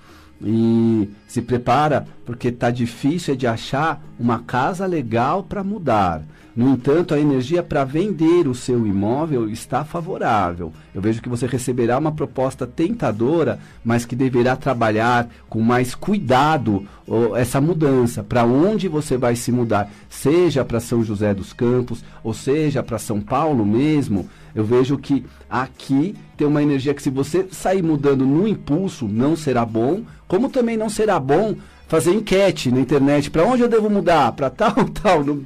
e 0.43 1.11
se 1.27 1.43
prepara 1.43 2.07
porque 2.25 2.49
está 2.49 2.71
difícil 2.71 3.37
de 3.37 3.47
achar 3.47 4.03
uma 4.19 4.41
casa 4.41 4.87
legal 4.87 5.43
para 5.43 5.63
mudar. 5.63 6.23
No 6.61 6.69
entanto, 6.69 7.15
a 7.15 7.19
energia 7.19 7.63
para 7.63 7.85
vender 7.85 8.47
o 8.47 8.55
seu 8.55 8.87
imóvel 8.87 9.49
está 9.49 9.83
favorável. 9.83 10.75
Eu 10.95 11.01
vejo 11.01 11.23
que 11.23 11.29
você 11.31 11.47
receberá 11.47 11.97
uma 11.97 12.13
proposta 12.13 12.67
tentadora, 12.67 13.59
mas 13.83 14.05
que 14.05 14.15
deverá 14.15 14.55
trabalhar 14.57 15.27
com 15.49 15.63
mais 15.63 15.95
cuidado 15.95 16.87
oh, 17.07 17.35
essa 17.35 17.63
mudança. 17.63 18.23
Para 18.23 18.45
onde 18.45 18.89
você 18.89 19.17
vai 19.17 19.37
se 19.37 19.51
mudar? 19.51 19.91
Seja 20.11 20.63
para 20.63 20.81
São 20.81 21.03
José 21.03 21.33
dos 21.33 21.55
Campos, 21.55 22.05
ou 22.23 22.35
seja 22.35 22.83
para 22.83 22.99
São 22.99 23.23
Paulo 23.23 23.65
mesmo. 23.65 24.29
Eu 24.55 24.63
vejo 24.63 24.99
que 24.99 25.25
aqui 25.49 26.15
tem 26.37 26.47
uma 26.47 26.63
energia 26.63 26.93
que, 26.93 27.03
se 27.03 27.09
você 27.09 27.49
sair 27.51 27.83
mudando 27.83 28.27
no 28.27 28.47
impulso, 28.47 29.09
não 29.09 29.35
será 29.35 29.65
bom, 29.65 30.03
como 30.29 30.51
também 30.51 30.77
não 30.77 30.91
será 30.91 31.19
bom 31.19 31.55
fazer 31.91 32.13
enquete 32.13 32.71
na 32.71 32.79
internet 32.79 33.33
para 33.33 33.45
onde 33.45 33.65
eu 33.65 33.69
devo 33.69 33.91
mudar, 33.91 34.31
para 34.31 34.49
tal, 34.49 34.73
tal, 35.03 35.25
não, 35.25 35.43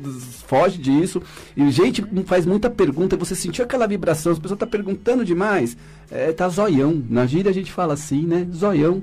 foge 0.47 0.77
disso. 0.77 1.23
E 1.57 1.71
gente 1.71 2.05
faz 2.27 2.45
muita 2.45 2.69
pergunta, 2.69 3.17
você 3.17 3.35
sentiu 3.35 3.65
aquela 3.65 3.87
vibração, 3.87 4.31
as 4.31 4.39
pessoas 4.39 4.61
tá 4.61 4.67
perguntando 4.67 5.25
demais, 5.25 5.75
é, 6.11 6.33
tá 6.33 6.47
zoião. 6.51 7.03
Na 7.09 7.25
gíria 7.25 7.51
a 7.51 7.55
gente 7.55 7.73
fala 7.73 7.95
assim, 7.95 8.27
né? 8.27 8.47
Zoião. 8.55 9.03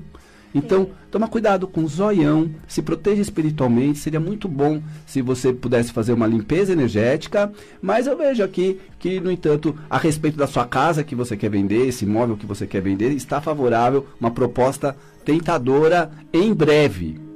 Então, 0.53 0.89
toma 1.10 1.27
cuidado 1.27 1.65
com 1.65 1.83
o 1.83 1.88
zoião, 1.88 2.51
se 2.67 2.81
proteja 2.81 3.21
espiritualmente, 3.21 3.98
seria 3.98 4.19
muito 4.19 4.48
bom 4.48 4.81
se 5.07 5.21
você 5.21 5.51
pudesse 5.51 5.91
fazer 5.91 6.13
uma 6.13 6.27
limpeza 6.27 6.74
energética, 6.74 7.51
mas 7.81 8.05
eu 8.05 8.17
vejo 8.17 8.43
aqui 8.43 8.77
que, 9.00 9.19
no 9.19 9.31
entanto, 9.31 9.75
a 9.89 9.98
respeito 9.98 10.38
da 10.38 10.48
sua 10.48 10.65
casa 10.65 11.05
que 11.05 11.15
você 11.15 11.36
quer 11.36 11.50
vender, 11.50 11.88
esse 11.88 12.05
imóvel 12.05 12.38
que 12.38 12.45
você 12.45 12.67
quer 12.67 12.81
vender, 12.81 13.13
está 13.13 13.41
favorável, 13.41 14.05
uma 14.19 14.29
proposta 14.29 14.95
tentadora 15.24 16.12
em 16.31 16.53
breve. 16.53 17.31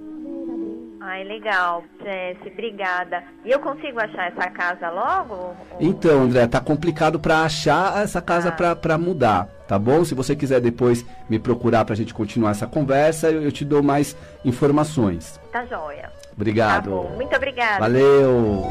Ai, 1.16 1.24
legal, 1.24 1.82
Jesse, 2.04 2.50
obrigada. 2.50 3.24
E 3.46 3.50
eu 3.50 3.58
consigo 3.62 3.98
achar 4.02 4.34
essa 4.34 4.50
casa 4.50 4.90
logo? 4.90 5.56
Então, 5.80 6.24
André, 6.24 6.46
tá 6.46 6.60
complicado 6.60 7.18
para 7.18 7.44
achar 7.44 8.04
essa 8.04 8.22
casa 8.22 8.50
ah. 8.50 8.76
para 8.76 8.98
mudar, 8.98 9.48
tá 9.66 9.80
bom? 9.80 10.04
Se 10.04 10.14
você 10.14 10.36
quiser 10.36 10.60
depois 10.60 11.06
me 11.30 11.40
procurar 11.40 11.86
para 11.86 11.94
a 11.94 11.96
gente 11.96 12.14
continuar 12.14 12.52
essa 12.52 12.68
conversa, 12.68 13.32
eu, 13.32 13.44
eu, 13.44 13.52
te 13.54 13.64
dou 13.64 13.82
mais 13.82 14.14
informações. 14.44 15.40
Tá 15.54 15.66
joia. 15.66 16.12
Obrigado. 16.36 17.04
Tá 17.04 17.16
muito 17.16 17.34
obrigada. 17.34 17.80
Valeu. 17.80 18.66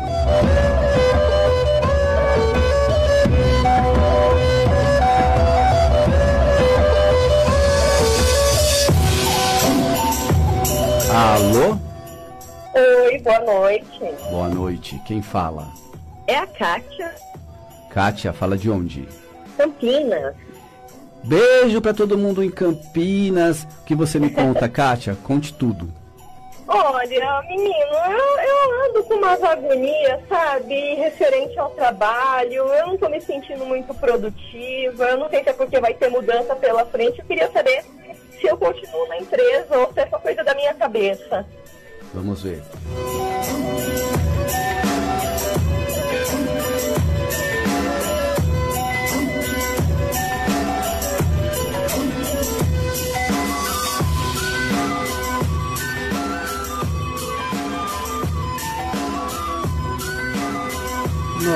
Alô? 11.11 11.84
Oi, 13.15 13.21
boa 13.21 13.39
noite. 13.39 14.01
Boa 14.29 14.49
noite. 14.49 15.01
Quem 15.07 15.23
fala? 15.23 15.69
É 16.27 16.37
a 16.37 16.49
Kátia. 16.49 17.15
Kátia, 17.89 18.33
fala 18.33 18.59
de 18.59 18.69
onde? 18.69 19.07
Campinas. 19.57 20.35
Beijo 21.23 21.81
para 21.81 21.95
todo 21.95 22.19
mundo 22.19 22.43
em 22.43 22.51
Campinas. 22.51 23.69
que 23.87 23.95
você 23.95 24.19
me 24.19 24.31
conta, 24.31 24.67
Kátia? 24.69 25.17
Conte 25.23 25.55
tudo. 25.55 25.89
Olha, 26.67 27.43
menino, 27.43 27.73
eu, 28.11 28.41
eu 28.43 28.85
ando 28.89 29.05
com 29.05 29.15
umas 29.15 29.41
agonias, 29.45 30.21
sabe, 30.29 30.95
referente 30.95 31.57
ao 31.57 31.71
trabalho. 31.71 32.65
Eu 32.65 32.87
não 32.89 32.99
tô 32.99 33.09
me 33.09 33.21
sentindo 33.21 33.65
muito 33.65 33.95
produtiva. 33.95 35.05
Eu 35.05 35.19
não 35.19 35.31
sei 35.31 35.45
se 35.45 35.51
é 35.51 35.53
porque 35.53 35.79
vai 35.79 35.95
ter 35.95 36.09
mudança 36.09 36.57
pela 36.57 36.85
frente. 36.87 37.21
Eu 37.21 37.27
queria 37.27 37.49
saber 37.53 37.85
se 38.41 38.45
eu 38.45 38.57
continuo 38.57 39.07
na 39.07 39.19
empresa 39.19 39.79
ou 39.79 39.93
se 39.93 40.01
é 40.01 40.07
só 40.09 40.19
coisa 40.19 40.43
da 40.43 40.53
minha 40.57 40.75
cabeça. 40.75 41.47
Vamos 42.15 42.43
ver. 42.43 42.63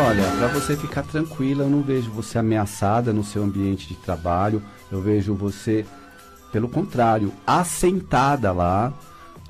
Olha, 0.08 0.22
para 0.38 0.48
você 0.48 0.76
ficar 0.76 1.02
tranquila, 1.02 1.64
eu 1.64 1.68
não 1.68 1.82
vejo 1.82 2.10
você 2.10 2.38
ameaçada 2.38 3.12
no 3.12 3.22
seu 3.22 3.42
ambiente 3.42 3.88
de 3.88 3.94
trabalho. 3.94 4.62
Eu 4.90 5.02
vejo 5.02 5.34
você, 5.34 5.84
pelo 6.50 6.68
contrário, 6.68 7.32
assentada 7.46 8.50
lá, 8.52 8.92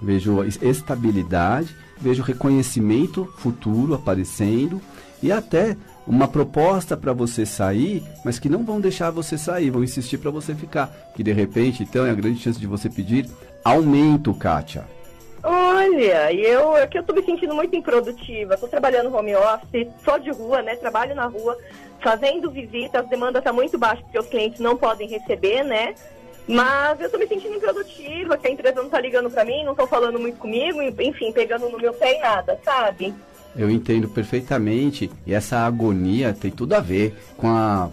vejo 0.01 0.45
estabilidade, 0.45 1.75
vejo 1.99 2.23
reconhecimento 2.23 3.27
futuro 3.39 3.95
aparecendo 3.95 4.81
e 5.23 5.33
até 5.33 5.77
uma 6.07 6.27
proposta 6.27 6.97
para 6.97 7.13
você 7.13 7.45
sair, 7.45 8.03
mas 8.25 8.39
que 8.39 8.49
não 8.49 8.65
vão 8.65 8.81
deixar 8.81 9.11
você 9.11 9.37
sair, 9.37 9.71
vão 9.71 9.85
insistir 9.85 10.17
para 10.19 10.31
você 10.31 10.55
ficar. 10.55 10.91
Que 11.15 11.23
de 11.23 11.33
repente, 11.33 11.83
então, 11.83 12.07
é 12.07 12.11
a 12.11 12.15
grande 12.15 12.41
chance 12.41 12.59
de 12.59 12.67
você 12.67 12.89
pedir 12.89 13.29
aumento, 13.63 14.33
Kátia. 14.33 14.87
Olha, 15.43 16.33
eu 16.33 16.77
é 16.77 16.87
que 16.87 16.99
eu 16.99 17.03
tô 17.03 17.13
me 17.13 17.23
sentindo 17.23 17.55
muito 17.55 17.77
improdutiva. 17.77 18.57
Tô 18.57 18.67
trabalhando 18.67 19.15
home 19.15 19.37
office, 19.37 19.89
só 20.05 20.19
de 20.19 20.31
rua, 20.31 20.63
né? 20.63 20.77
Trabalho 20.77 21.15
na 21.15 21.27
rua, 21.27 21.57
fazendo 22.01 22.51
visitas, 22.51 23.05
a 23.05 23.09
demanda 23.09 23.43
tá 23.43 23.53
muito 23.53 23.79
baixa 23.79 24.03
porque 24.03 24.19
os 24.19 24.27
clientes 24.27 24.61
não 24.61 24.77
podem 24.77 25.09
receber, 25.09 25.63
né? 25.63 25.95
Mas 26.49 26.99
eu 27.01 27.11
tô 27.11 27.19
me 27.19 27.27
sentindo 27.27 27.57
improdutiva, 27.57 28.39
que 28.39 28.47
a 28.47 28.51
empresa 28.51 28.83
não 28.83 28.89
tá 28.89 28.99
ligando 29.01 29.31
para 29.31 29.45
mim, 29.45 29.65
não 29.65 29.73
estão 29.73 29.87
falando 29.87 30.19
muito 30.19 30.39
comigo, 30.39 30.81
enfim, 30.81 31.31
pegando 31.31 31.69
no 31.69 31.79
meu 31.79 31.93
pé 31.93 32.17
e 32.17 32.21
nada, 32.21 32.59
sabe? 32.65 33.15
Eu 33.55 33.71
entendo 33.71 34.09
perfeitamente 34.09 35.11
e 35.27 35.35
essa 35.35 35.59
agonia 35.59 36.33
tem 36.33 36.51
tudo 36.51 36.73
a 36.75 36.81
ver 36.81 37.15
com 37.37 37.49
a, 37.49 37.91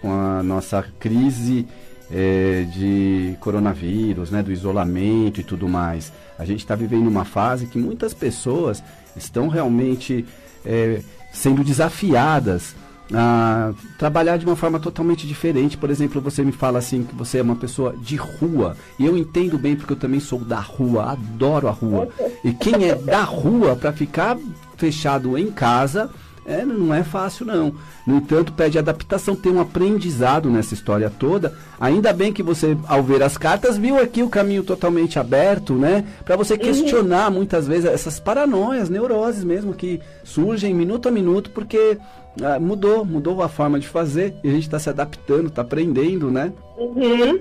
com 0.00 0.12
a 0.12 0.42
nossa 0.42 0.84
crise 1.00 1.66
é, 2.12 2.64
de 2.72 3.36
coronavírus, 3.40 4.30
né, 4.30 4.42
do 4.42 4.52
isolamento 4.52 5.40
e 5.40 5.44
tudo 5.44 5.68
mais. 5.68 6.12
A 6.38 6.44
gente 6.44 6.60
está 6.60 6.76
vivendo 6.76 7.08
uma 7.08 7.24
fase 7.24 7.66
que 7.66 7.78
muitas 7.78 8.14
pessoas 8.14 8.82
estão 9.16 9.48
realmente 9.48 10.24
é, 10.64 11.00
sendo 11.32 11.64
desafiadas 11.64 12.74
a 13.12 13.72
trabalhar 13.98 14.36
de 14.36 14.46
uma 14.46 14.56
forma 14.56 14.78
totalmente 14.78 15.26
diferente. 15.26 15.76
Por 15.76 15.90
exemplo, 15.90 16.20
você 16.20 16.44
me 16.44 16.52
fala 16.52 16.78
assim 16.78 17.02
que 17.02 17.14
você 17.14 17.38
é 17.38 17.42
uma 17.42 17.56
pessoa 17.56 17.94
de 17.96 18.16
rua. 18.16 18.76
E 18.98 19.06
eu 19.06 19.16
entendo 19.16 19.58
bem 19.58 19.76
porque 19.76 19.92
eu 19.92 19.98
também 19.98 20.20
sou 20.20 20.40
da 20.40 20.60
rua, 20.60 21.12
adoro 21.12 21.68
a 21.68 21.72
rua. 21.72 22.08
E 22.44 22.52
quem 22.52 22.88
é 22.88 22.94
da 22.94 23.22
rua 23.22 23.76
para 23.76 23.92
ficar 23.92 24.36
fechado 24.76 25.36
em 25.36 25.50
casa 25.50 26.10
é, 26.50 26.64
não 26.64 26.92
é 26.92 27.04
fácil 27.04 27.46
não. 27.46 27.74
No 28.06 28.16
entanto, 28.16 28.52
pede 28.52 28.78
adaptação, 28.78 29.36
tem 29.36 29.52
um 29.52 29.60
aprendizado 29.60 30.50
nessa 30.50 30.74
história 30.74 31.08
toda. 31.10 31.54
Ainda 31.78 32.12
bem 32.12 32.32
que 32.32 32.42
você, 32.42 32.76
ao 32.88 33.02
ver 33.02 33.22
as 33.22 33.38
cartas, 33.38 33.78
viu 33.78 33.98
aqui 33.98 34.22
o 34.22 34.28
caminho 34.28 34.64
totalmente 34.64 35.18
aberto, 35.18 35.74
né? 35.74 36.04
Para 36.24 36.36
você 36.36 36.54
uhum. 36.54 36.60
questionar 36.60 37.28
uhum. 37.28 37.36
muitas 37.36 37.68
vezes 37.68 37.84
essas 37.84 38.18
paranoias, 38.18 38.90
neuroses 38.90 39.44
mesmo 39.44 39.72
que 39.72 40.00
surgem 40.24 40.74
minuto 40.74 41.08
a 41.08 41.12
minuto, 41.12 41.50
porque 41.50 41.98
ah, 42.42 42.58
mudou, 42.58 43.04
mudou 43.04 43.42
a 43.42 43.48
forma 43.48 43.78
de 43.78 43.86
fazer 43.86 44.34
e 44.42 44.48
a 44.48 44.52
gente 44.52 44.64
está 44.64 44.78
se 44.78 44.88
adaptando, 44.88 45.48
está 45.48 45.62
aprendendo, 45.62 46.30
né? 46.30 46.52
Uhum. 46.76 47.40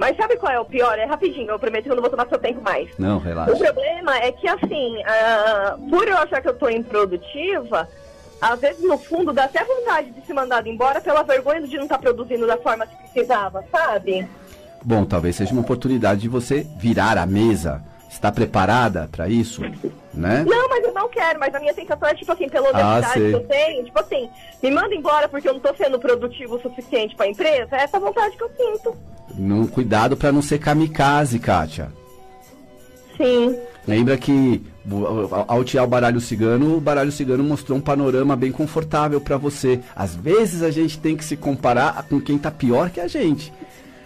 Mas 0.00 0.16
sabe 0.16 0.36
qual 0.38 0.50
é 0.50 0.58
o 0.58 0.64
pior? 0.64 0.98
É 0.98 1.04
rapidinho, 1.04 1.50
eu 1.50 1.58
prometo 1.58 1.84
que 1.84 1.90
eu 1.90 1.94
não 1.94 2.00
vou 2.00 2.10
tomar 2.10 2.26
seu 2.26 2.38
tempo 2.38 2.62
mais. 2.62 2.88
Não, 2.98 3.18
relaxa. 3.18 3.52
O 3.52 3.58
problema 3.58 4.16
é 4.16 4.32
que, 4.32 4.48
assim, 4.48 4.96
uh, 4.96 5.90
por 5.90 6.08
eu 6.08 6.16
achar 6.16 6.40
que 6.40 6.48
eu 6.48 6.54
estou 6.54 6.70
improdutiva, 6.70 7.86
às 8.40 8.58
vezes, 8.58 8.82
no 8.82 8.96
fundo, 8.96 9.32
dá 9.32 9.44
até 9.44 9.62
vontade 9.64 10.10
de 10.10 10.26
ser 10.26 10.32
mandado 10.32 10.68
embora 10.68 11.00
pela 11.00 11.22
vergonha 11.22 11.60
de 11.60 11.76
não 11.76 11.84
estar 11.84 11.96
tá 11.96 12.02
produzindo 12.02 12.46
da 12.46 12.56
forma 12.56 12.86
que 12.86 12.96
precisava, 12.96 13.64
sabe? 13.70 14.26
Bom, 14.82 15.04
talvez 15.04 15.36
seja 15.36 15.52
uma 15.52 15.60
oportunidade 15.60 16.22
de 16.22 16.28
você 16.28 16.66
virar 16.78 17.18
a 17.18 17.26
mesa. 17.26 17.82
Está 18.08 18.32
preparada 18.32 19.08
para 19.12 19.28
isso? 19.28 19.62
Né? 20.12 20.44
Não, 20.44 20.68
mas 20.68 20.84
eu 20.84 20.92
não 20.92 21.08
quero, 21.08 21.38
mas 21.38 21.54
a 21.54 21.60
minha 21.60 21.72
sensação 21.72 22.08
é, 22.08 22.14
tipo 22.14 22.32
assim, 22.32 22.48
pela 22.48 22.70
honestidade 22.70 23.06
ah, 23.06 23.12
que 23.12 23.32
eu 23.32 23.46
tenho, 23.46 23.84
tipo 23.84 24.00
assim, 24.00 24.28
me 24.60 24.70
manda 24.70 24.94
embora 24.94 25.28
porque 25.28 25.48
eu 25.48 25.52
não 25.52 25.60
estou 25.60 25.76
sendo 25.76 25.98
produtivo 25.98 26.56
o 26.56 26.60
suficiente 26.60 27.14
para 27.14 27.26
a 27.26 27.28
empresa, 27.28 27.76
é 27.76 27.82
essa 27.82 28.00
vontade 28.00 28.36
que 28.36 28.42
eu 28.42 28.50
sinto. 28.56 28.96
Não, 29.36 29.66
cuidado 29.66 30.16
para 30.16 30.32
não 30.32 30.42
ser 30.42 30.58
kamikaze, 30.58 31.38
Kátia. 31.38 31.92
Sim. 33.16 33.56
Lembra 33.86 34.16
que 34.18 34.60
ao 35.46 35.62
tirar 35.62 35.84
o 35.84 35.86
baralho 35.86 36.20
cigano, 36.20 36.76
o 36.76 36.80
baralho 36.80 37.12
cigano 37.12 37.44
mostrou 37.44 37.78
um 37.78 37.80
panorama 37.80 38.34
bem 38.34 38.50
confortável 38.50 39.20
para 39.20 39.36
você. 39.36 39.80
Às 39.94 40.14
vezes 40.14 40.62
a 40.62 40.70
gente 40.70 40.98
tem 40.98 41.16
que 41.16 41.24
se 41.24 41.36
comparar 41.36 42.02
com 42.08 42.20
quem 42.20 42.38
tá 42.38 42.50
pior 42.50 42.90
que 42.90 43.00
a 43.00 43.06
gente. 43.06 43.52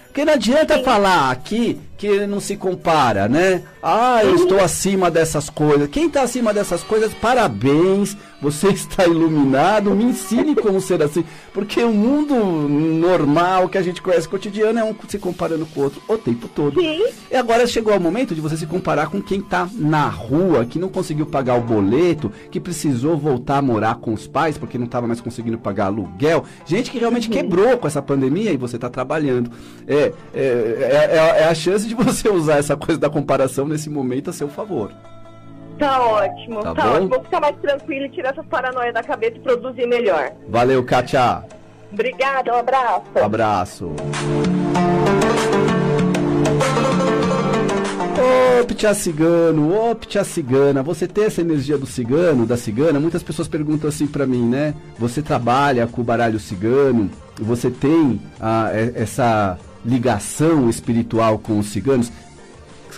Porque 0.07 0.25
não 0.25 0.35
adianta 0.35 0.79
Sim. 0.79 0.85
falar 0.85 1.31
aqui 1.31 1.81
que 1.97 2.27
não 2.27 2.41
se 2.41 2.57
compara, 2.57 3.29
né? 3.29 3.63
Ah, 3.83 4.21
eu 4.25 4.35
estou 4.35 4.61
acima 4.61 5.11
dessas 5.11 5.49
coisas. 5.49 5.89
Quem 5.89 6.07
está 6.07 6.23
acima 6.23 6.53
dessas 6.53 6.83
coisas, 6.83 7.13
parabéns, 7.15 8.17
você 8.41 8.69
está 8.73 9.07
iluminado, 9.07 9.95
me 9.95 10.05
ensine 10.05 10.55
como 10.55 10.81
ser 10.81 11.03
assim. 11.03 11.25
Porque 11.53 11.83
o 11.83 11.93
mundo 11.93 12.35
normal 12.69 13.69
que 13.69 13.79
a 13.79 13.83
gente 13.83 14.03
conhece 14.03 14.29
cotidiano 14.29 14.79
é 14.79 14.85
um 14.85 14.95
se 15.07 15.19
comparando 15.19 15.67
com 15.67 15.81
o 15.81 15.85
outro 15.85 16.03
o 16.09 16.19
tempo 16.19 16.49
todo. 16.49 16.81
Sim. 16.81 17.05
E 17.31 17.37
agora 17.37 17.67
chegou 17.67 17.97
o 17.97 18.01
momento 18.01 18.35
de 18.35 18.41
você 18.41 18.57
se 18.57 18.67
comparar 18.67 19.09
com 19.09 19.23
quem 19.23 19.41
está 19.41 19.69
na 19.75 20.09
rua, 20.09 20.65
que 20.65 20.79
não 20.79 20.89
conseguiu 20.89 21.27
pagar 21.27 21.57
o 21.57 21.61
boleto, 21.61 22.33
que 22.51 22.59
precisou 22.59 23.17
voltar 23.17 23.59
a 23.59 23.63
morar 23.63 23.97
com 23.97 24.13
os 24.13 24.27
pais 24.27 24.59
porque 24.59 24.79
não 24.79 24.87
estava 24.87 25.07
mais 25.07 25.21
conseguindo 25.21 25.59
pagar 25.59 25.87
aluguel. 25.87 26.45
Gente 26.67 26.91
que 26.91 26.99
realmente 26.99 27.29
uhum. 27.29 27.35
quebrou 27.35 27.79
com 27.79 27.87
essa 27.87 28.03
pandemia 28.03 28.53
e 28.53 28.57
você 28.57 28.77
está 28.77 28.91
trabalhando. 28.91 29.51
É, 29.87 30.13
é, 30.35 30.41
é, 30.43 31.43
é 31.43 31.45
a 31.45 31.55
chance 31.55 31.84
de 31.89 31.95
de 31.95 32.05
você 32.05 32.29
usar 32.29 32.59
essa 32.59 32.77
coisa 32.77 33.01
da 33.01 33.09
comparação 33.09 33.67
nesse 33.67 33.89
momento 33.89 34.31
a 34.31 34.33
seu 34.33 34.49
favor. 34.49 34.91
Tá 35.79 36.01
ótimo, 36.01 36.63
tá, 36.63 36.75
tá 36.75 36.93
ótimo. 36.93 37.09
Vou 37.09 37.23
ficar 37.25 37.41
mais 37.41 37.57
tranquilo 37.57 38.07
e 38.07 38.11
tirar 38.11 38.31
essas 38.31 38.47
paranoias 38.47 38.95
da 38.95 39.03
cabeça 39.03 39.37
e 39.37 39.41
produzir 39.41 39.87
melhor. 39.87 40.33
Valeu, 40.49 40.85
Kátia. 40.85 41.45
Obrigada, 41.93 42.53
um 42.53 42.59
abraço. 42.59 43.03
Um 43.17 43.25
abraço. 43.25 43.93
Ô, 48.17 48.65
Pitia 48.65 48.95
Cigano, 48.95 49.91
ô, 49.91 49.95
Pitia 49.95 50.25
Cigana, 50.25 50.83
você 50.83 51.07
tem 51.09 51.25
essa 51.25 51.41
energia 51.41 51.77
do 51.77 51.87
cigano, 51.87 52.47
da 52.47 52.57
cigana? 52.57 53.01
Muitas 53.01 53.23
pessoas 53.23 53.49
perguntam 53.49 53.89
assim 53.89 54.07
para 54.07 54.27
mim, 54.27 54.49
né? 54.49 54.75
Você 54.99 55.21
trabalha 55.21 55.87
com 55.87 56.01
o 56.01 56.05
baralho 56.05 56.39
cigano, 56.39 57.11
você 57.39 57.71
tem 57.71 58.21
ah, 58.41 58.71
essa 58.95 59.59
ligação 59.85 60.69
espiritual 60.69 61.39
com 61.39 61.59
os 61.59 61.67
ciganos? 61.67 62.11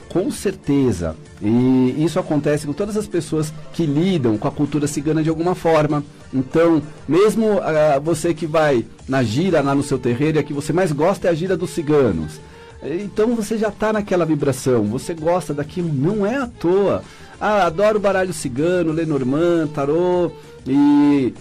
Com 0.08 0.30
certeza. 0.30 1.16
E 1.42 1.94
isso 1.98 2.18
acontece 2.18 2.66
com 2.66 2.72
todas 2.72 2.96
as 2.96 3.06
pessoas 3.06 3.52
que 3.72 3.84
lidam 3.84 4.38
com 4.38 4.48
a 4.48 4.52
cultura 4.52 4.86
cigana 4.86 5.22
de 5.22 5.28
alguma 5.28 5.54
forma. 5.54 6.02
Então, 6.32 6.82
mesmo 7.08 7.56
uh, 7.56 8.00
você 8.02 8.32
que 8.32 8.46
vai 8.46 8.84
na 9.08 9.22
gira 9.22 9.60
lá 9.60 9.74
no 9.74 9.82
seu 9.82 9.98
terreiro, 9.98 10.38
e 10.38 10.40
a 10.40 10.42
que 10.42 10.52
você 10.52 10.72
mais 10.72 10.92
gosta 10.92 11.28
é 11.28 11.30
a 11.30 11.34
gira 11.34 11.56
dos 11.56 11.70
ciganos. 11.70 12.40
Então 12.82 13.34
você 13.34 13.56
já 13.56 13.68
está 13.68 13.92
naquela 13.92 14.24
vibração, 14.24 14.84
você 14.84 15.14
gosta 15.14 15.52
daquilo, 15.54 15.92
não 15.92 16.24
é 16.24 16.36
à 16.36 16.46
toa. 16.46 17.02
Ah, 17.40 17.66
adoro 17.66 17.98
baralho 17.98 18.32
cigano, 18.32 18.92
Lenormand, 18.92 19.68
tarô 19.74 20.30
e 20.66 21.34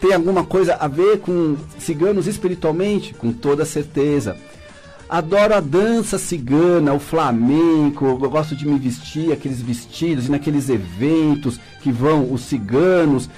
tem 0.00 0.14
alguma 0.14 0.44
coisa 0.44 0.74
a 0.74 0.88
ver 0.88 1.18
com 1.20 1.56
ciganos 1.78 2.26
espiritualmente? 2.26 3.14
Com 3.14 3.32
toda 3.32 3.64
certeza. 3.64 4.36
Adoro 5.12 5.54
a 5.54 5.60
dança 5.60 6.16
cigana, 6.16 6.94
o 6.94 6.98
flamenco, 6.98 8.06
eu 8.06 8.30
gosto 8.30 8.56
de 8.56 8.66
me 8.66 8.78
vestir 8.78 9.30
aqueles 9.30 9.60
vestidos 9.60 10.26
e 10.26 10.30
naqueles 10.30 10.70
eventos 10.70 11.60
que 11.82 11.92
vão 11.92 12.32
os 12.32 12.40
ciganos, 12.40 13.28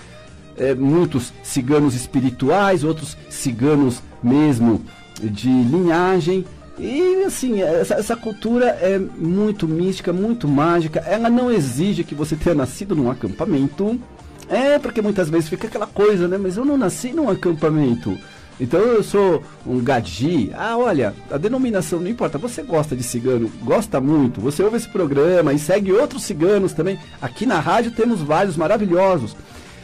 é, 0.56 0.72
muitos 0.72 1.32
ciganos 1.42 1.96
espirituais, 1.96 2.84
outros 2.84 3.16
ciganos 3.28 4.00
mesmo 4.22 4.84
de 5.20 5.48
linhagem. 5.48 6.44
E 6.78 7.24
assim, 7.24 7.60
essa, 7.60 7.94
essa, 7.94 8.14
cultura 8.14 8.66
é 8.66 8.96
muito 8.96 9.66
mística, 9.66 10.12
muito 10.12 10.46
mágica. 10.46 11.00
Ela 11.00 11.28
não 11.28 11.50
exige 11.50 12.04
que 12.04 12.14
você 12.14 12.36
tenha 12.36 12.54
nascido 12.54 12.94
num 12.94 13.10
acampamento. 13.10 14.00
É, 14.48 14.78
porque 14.78 15.02
muitas 15.02 15.28
vezes 15.28 15.48
fica 15.48 15.66
aquela 15.66 15.88
coisa, 15.88 16.28
né? 16.28 16.38
Mas 16.38 16.56
eu 16.56 16.64
não 16.64 16.78
nasci 16.78 17.12
num 17.12 17.28
acampamento. 17.28 18.16
Então 18.60 18.80
eu 18.80 19.02
sou 19.02 19.42
um 19.66 19.82
gadi. 19.82 20.50
Ah, 20.54 20.76
olha, 20.76 21.14
a 21.30 21.36
denominação 21.36 22.00
não 22.00 22.08
importa. 22.08 22.38
Você 22.38 22.62
gosta 22.62 22.94
de 22.94 23.02
cigano, 23.02 23.50
gosta 23.62 24.00
muito. 24.00 24.40
Você 24.40 24.62
ouve 24.62 24.76
esse 24.76 24.88
programa 24.88 25.52
e 25.52 25.58
segue 25.58 25.92
outros 25.92 26.24
ciganos 26.24 26.72
também. 26.72 26.98
Aqui 27.20 27.46
na 27.46 27.58
rádio 27.58 27.90
temos 27.90 28.20
vários 28.20 28.56
maravilhosos. 28.56 29.36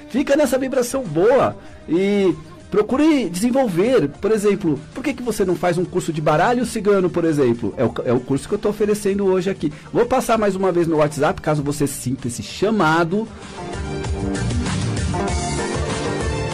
Fica 0.09 0.37
nessa 0.37 0.59
vibração 0.59 1.03
boa 1.03 1.57
e 1.89 2.35
procure 2.71 3.29
desenvolver. 3.29 4.09
Por 4.21 4.31
exemplo, 4.31 4.79
por 4.95 5.03
que, 5.03 5.15
que 5.15 5.23
você 5.23 5.45
não 5.45 5.57
faz 5.57 5.77
um 5.77 5.85
curso 5.85 6.13
de 6.13 6.21
baralho 6.21 6.65
cigano, 6.65 7.11
por 7.11 7.25
exemplo? 7.25 7.75
É 7.77 7.85
o, 7.85 7.95
é 8.05 8.13
o 8.13 8.21
curso 8.21 8.49
que 8.49 8.55
eu 8.55 8.57
estou 8.57 8.71
oferecendo 8.71 9.25
hoje 9.25 9.51
aqui. 9.51 9.73
Vou 9.93 10.07
passar 10.07 10.39
mais 10.39 10.55
uma 10.55 10.71
vez 10.71 10.87
no 10.87 10.97
WhatsApp, 10.97 11.41
caso 11.41 11.63
você 11.63 11.87
sinta 11.87 12.29
esse 12.29 12.43
chamado 12.43 13.27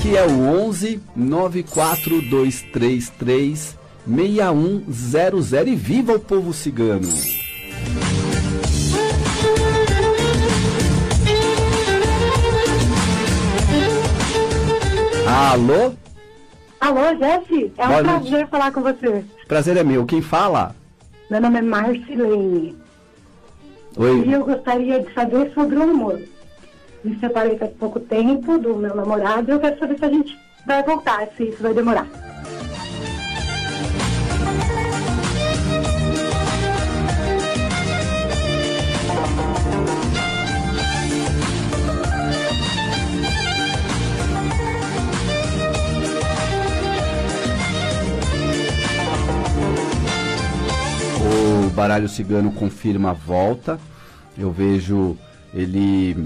que 0.06 0.16
é 0.16 0.24
o 0.24 0.68
11 0.68 1.02
94233 1.16 3.76
6100 4.06 5.66
e 5.66 5.74
viva 5.74 6.12
o 6.12 6.20
povo 6.20 6.52
cigano. 6.52 7.08
Alô? 15.26 15.92
Alô, 16.80 17.00
Jesse? 17.18 17.72
É 17.76 17.84
um 17.84 17.88
Boa 17.88 18.04
prazer 18.04 18.30
noite. 18.30 18.48
falar 18.48 18.70
com 18.70 18.82
você. 18.82 19.24
Prazer 19.48 19.76
é 19.76 19.82
meu. 19.82 20.06
Quem 20.06 20.22
fala? 20.22 20.76
Meu 21.28 21.40
nome 21.40 21.58
é 21.58 21.62
Marcilene. 21.62 22.76
Oi. 23.96 24.24
E 24.24 24.32
eu 24.32 24.44
gostaria 24.44 25.02
de 25.02 25.12
saber 25.12 25.52
sobre 25.52 25.76
o 25.76 25.82
amor. 25.82 26.22
Me 27.06 27.18
separei 27.20 27.56
há 27.60 27.68
pouco 27.68 28.00
tempo 28.00 28.58
do 28.58 28.74
meu 28.76 28.94
namorado 28.94 29.50
e 29.50 29.54
eu 29.54 29.60
quero 29.60 29.78
saber 29.78 29.98
se 29.98 30.04
a 30.04 30.08
gente 30.08 30.38
vai 30.66 30.82
voltar, 30.82 31.28
se 31.36 31.44
isso 31.44 31.62
vai 31.62 31.72
demorar. 31.72 32.06
Baralho 51.74 52.08
cigano 52.08 52.50
confirma 52.52 53.10
a 53.10 53.12
volta. 53.12 53.78
Eu 54.36 54.50
vejo 54.50 55.14
ele 55.52 56.16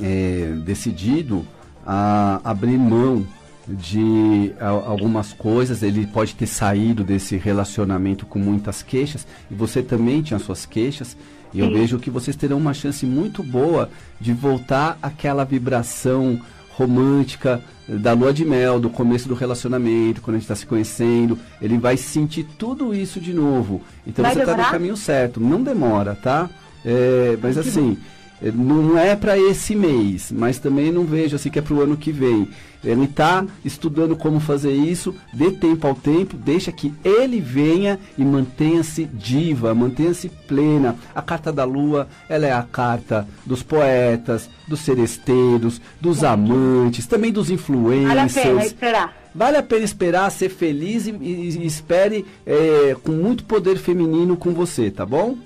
é, 0.00 0.54
decidido 0.64 1.44
a 1.86 2.40
abrir 2.44 2.78
mão 2.78 3.26
de 3.66 4.52
algumas 4.60 5.32
coisas. 5.32 5.82
Ele 5.82 6.06
pode 6.06 6.34
ter 6.34 6.46
saído 6.46 7.02
desse 7.02 7.36
relacionamento 7.36 8.26
com 8.26 8.38
muitas 8.38 8.82
queixas 8.82 9.26
e 9.50 9.54
você 9.54 9.82
também 9.82 10.22
tinha 10.22 10.38
suas 10.38 10.66
queixas. 10.66 11.16
E 11.52 11.60
eu 11.60 11.70
vejo 11.70 11.98
que 11.98 12.10
vocês 12.10 12.36
terão 12.36 12.58
uma 12.58 12.74
chance 12.74 13.06
muito 13.06 13.42
boa 13.42 13.88
de 14.20 14.32
voltar 14.32 14.98
àquela 15.00 15.44
vibração 15.44 16.40
romântica 16.76 17.62
da 17.86 18.12
lua 18.12 18.32
de 18.32 18.44
mel, 18.44 18.80
do 18.80 18.90
começo 18.90 19.28
do 19.28 19.34
relacionamento, 19.34 20.20
quando 20.20 20.36
a 20.36 20.38
gente 20.38 20.46
está 20.50 20.56
se 20.56 20.66
conhecendo. 20.66 21.38
Ele 21.62 21.78
vai 21.78 21.96
sentir 21.96 22.44
tudo 22.58 22.92
isso 22.92 23.20
de 23.20 23.32
novo. 23.32 23.82
Então 24.04 24.24
vai 24.24 24.34
você 24.34 24.40
está 24.40 24.56
no 24.56 24.64
caminho 24.64 24.96
certo. 24.96 25.38
Não 25.38 25.62
demora, 25.62 26.16
tá? 26.16 26.50
É, 26.84 27.38
mas 27.40 27.56
assim, 27.56 27.96
é, 28.00 28.23
não 28.42 28.98
é 28.98 29.14
para 29.16 29.38
esse 29.38 29.74
mês, 29.74 30.32
mas 30.32 30.58
também 30.58 30.92
não 30.92 31.04
vejo 31.04 31.36
assim 31.36 31.50
que 31.50 31.58
é 31.58 31.62
para 31.62 31.74
o 31.74 31.80
ano 31.80 31.96
que 31.96 32.12
vem. 32.12 32.48
Ele 32.84 33.04
está 33.04 33.46
estudando 33.64 34.14
como 34.14 34.38
fazer 34.38 34.72
isso, 34.72 35.14
dê 35.32 35.50
tempo 35.50 35.86
ao 35.86 35.94
tempo, 35.94 36.36
deixa 36.36 36.70
que 36.70 36.92
ele 37.02 37.40
venha 37.40 37.98
e 38.18 38.24
mantenha-se 38.24 39.04
diva, 39.06 39.74
mantenha-se 39.74 40.28
plena. 40.28 40.96
A 41.14 41.22
carta 41.22 41.50
da 41.50 41.64
lua, 41.64 42.06
ela 42.28 42.46
é 42.46 42.52
a 42.52 42.62
carta 42.62 43.26
dos 43.46 43.62
poetas, 43.62 44.50
dos 44.68 44.80
seresteiros, 44.80 45.80
dos 46.00 46.22
amantes, 46.22 47.06
também 47.06 47.32
dos 47.32 47.48
influencers. 47.48 48.08
Vale 48.08 48.20
a 48.20 48.28
pena 48.28 48.64
esperar. 48.66 49.24
Vale 49.34 49.56
a 49.56 49.62
pena 49.62 49.84
esperar, 49.84 50.30
ser 50.30 50.48
feliz 50.50 51.06
e, 51.06 51.10
e, 51.10 51.58
e 51.58 51.66
espere 51.66 52.24
é, 52.46 52.94
com 53.02 53.12
muito 53.12 53.44
poder 53.44 53.78
feminino 53.78 54.36
com 54.36 54.52
você, 54.52 54.90
tá 54.90 55.04
bom? 55.04 55.36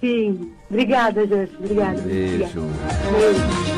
Sim. 0.00 0.52
Obrigada, 0.70 1.26
Jéssica. 1.26 1.58
Obrigada. 1.58 2.00
Beijo. 2.00 2.38
Beijo. 2.38 3.70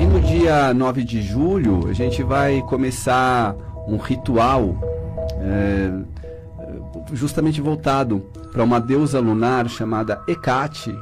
E 0.00 0.06
no 0.06 0.20
dia 0.20 0.72
9 0.72 1.02
de 1.02 1.22
julho, 1.22 1.88
a 1.88 1.92
gente 1.92 2.22
vai 2.22 2.62
começar 2.62 3.56
um 3.88 3.96
ritual 3.96 4.76
é, 5.40 5.90
justamente 7.12 7.60
voltado 7.60 8.20
para 8.52 8.62
uma 8.62 8.80
deusa 8.80 9.18
lunar 9.18 9.68
chamada 9.68 10.22
Hecate. 10.28 10.96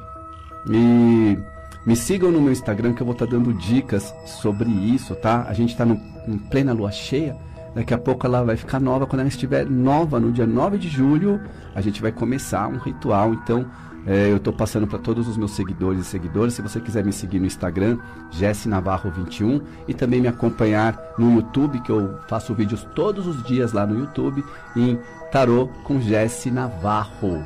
E 0.71 1.39
me 1.85 1.97
sigam 1.97 2.31
no 2.31 2.41
meu 2.41 2.53
Instagram 2.53 2.93
que 2.95 3.03
eu 3.03 3.07
vou 3.07 3.15
estar 3.15 3.27
tá 3.27 3.33
dando 3.33 3.53
dicas 3.53 4.15
sobre 4.25 4.71
isso, 4.71 5.15
tá? 5.15 5.45
A 5.49 5.53
gente 5.53 5.71
está 5.71 5.85
em 5.87 6.39
plena 6.39 6.73
lua 6.73 6.93
cheia. 6.93 7.37
Daqui 7.75 7.95
a 7.95 7.99
pouco 7.99 8.27
ela 8.27 8.45
vai 8.45 8.57
ficar 8.57 8.79
nova. 8.79 9.07
Quando 9.07 9.21
ela 9.21 9.29
estiver 9.29 9.67
nova, 9.67 10.21
no 10.21 10.31
dia 10.31 10.47
9 10.47 10.79
de 10.79 10.89
julho, 10.89 11.41
a 11.75 11.81
gente 11.81 12.03
vai 12.03 12.13
começar 12.13 12.69
um 12.69 12.79
ritual. 12.79 13.33
Então, 13.33 13.67
é, 14.07 14.31
eu 14.31 14.37
estou 14.37 14.53
passando 14.53 14.87
para 14.87 14.99
todos 14.99 15.27
os 15.27 15.37
meus 15.37 15.53
seguidores 15.53 16.01
e 16.01 16.05
seguidoras. 16.05 16.55
Se 16.55 16.63
você 16.63 16.81
quiser 16.81 17.05
me 17.05 17.13
seguir 17.13 17.39
no 17.39 17.47
Instagram, 17.47 17.99
Jesse 18.31 18.69
Navarro21, 18.69 19.63
e 19.89 19.95
também 19.95 20.21
me 20.21 20.29
acompanhar 20.29 21.15
no 21.19 21.37
YouTube, 21.37 21.81
que 21.81 21.91
eu 21.91 22.19
faço 22.29 22.55
vídeos 22.55 22.87
todos 22.95 23.27
os 23.27 23.43
dias 23.43 23.73
lá 23.73 23.87
no 23.87 23.99
YouTube, 23.99 24.45
em 24.77 24.99
Tarô 25.31 25.69
com 25.85 26.01
Jesse 26.01 26.51
Navarro. 26.51 27.43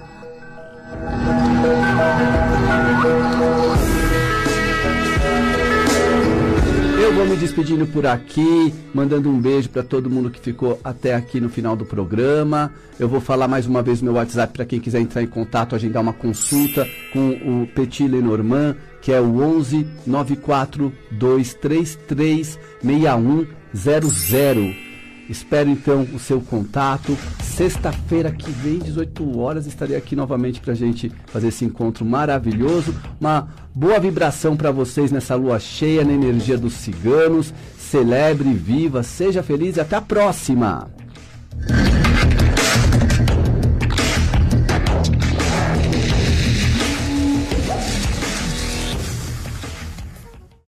Vou 7.17 7.25
me 7.25 7.35
despedindo 7.35 7.87
por 7.87 8.07
aqui, 8.07 8.75
mandando 8.93 9.31
um 9.31 9.41
beijo 9.41 9.71
para 9.71 9.83
todo 9.83 10.11
mundo 10.11 10.31
que 10.31 10.39
ficou 10.39 10.79
até 10.85 11.15
aqui 11.15 11.41
no 11.41 11.49
final 11.49 11.75
do 11.75 11.87
programa. 11.87 12.71
Eu 13.01 13.09
vou 13.09 13.23
falar 13.23 13.49
mais 13.49 13.67
uma 13.67 13.83
vez 13.83 14.03
meu 14.03 14.13
WhatsApp 14.13 14.53
para 14.53 14.67
quem 14.67 14.79
quiser 14.79 15.01
entrar 15.01 15.23
em 15.23 15.27
contato, 15.27 15.75
agendar 15.75 16.03
uma 16.03 16.13
consulta 16.13 16.87
com 17.15 17.31
o 17.31 17.67
Petit 17.75 18.07
Lenormand, 18.07 18.77
que 19.01 19.13
é 19.13 19.19
o 19.19 19.41
11 19.41 19.87
94 20.07 20.93
233 21.11 22.59
6100. 22.83 24.86
Espero 25.29 25.69
então 25.71 26.07
o 26.15 26.19
seu 26.19 26.41
contato. 26.41 27.17
Sexta-feira 27.43 28.31
que 28.31 28.51
vem, 28.51 28.79
18 28.79 29.39
horas, 29.39 29.67
estarei 29.67 29.97
aqui 29.97 30.15
novamente 30.15 30.61
para 30.61 30.73
a 30.73 30.77
gente 30.77 31.11
fazer 31.27 31.49
esse 31.49 31.65
encontro 31.65 32.05
maravilhoso. 32.05 32.95
Uma 33.21 33.49
boa 33.75 33.99
vibração 33.99 34.57
para 34.57 34.71
vocês 34.71 35.11
nessa 35.11 35.35
lua 35.35 35.59
cheia, 35.59 36.05
na 36.05 36.13
energia 36.13 36.59
dos 36.59 36.75
ciganos. 36.75 37.53
Celebre, 37.79 38.53
viva, 38.53 39.03
seja 39.03 39.43
feliz 39.43 39.77
e 39.77 39.81
até 39.81 39.97
a 39.97 40.03
próxima! 40.03 40.91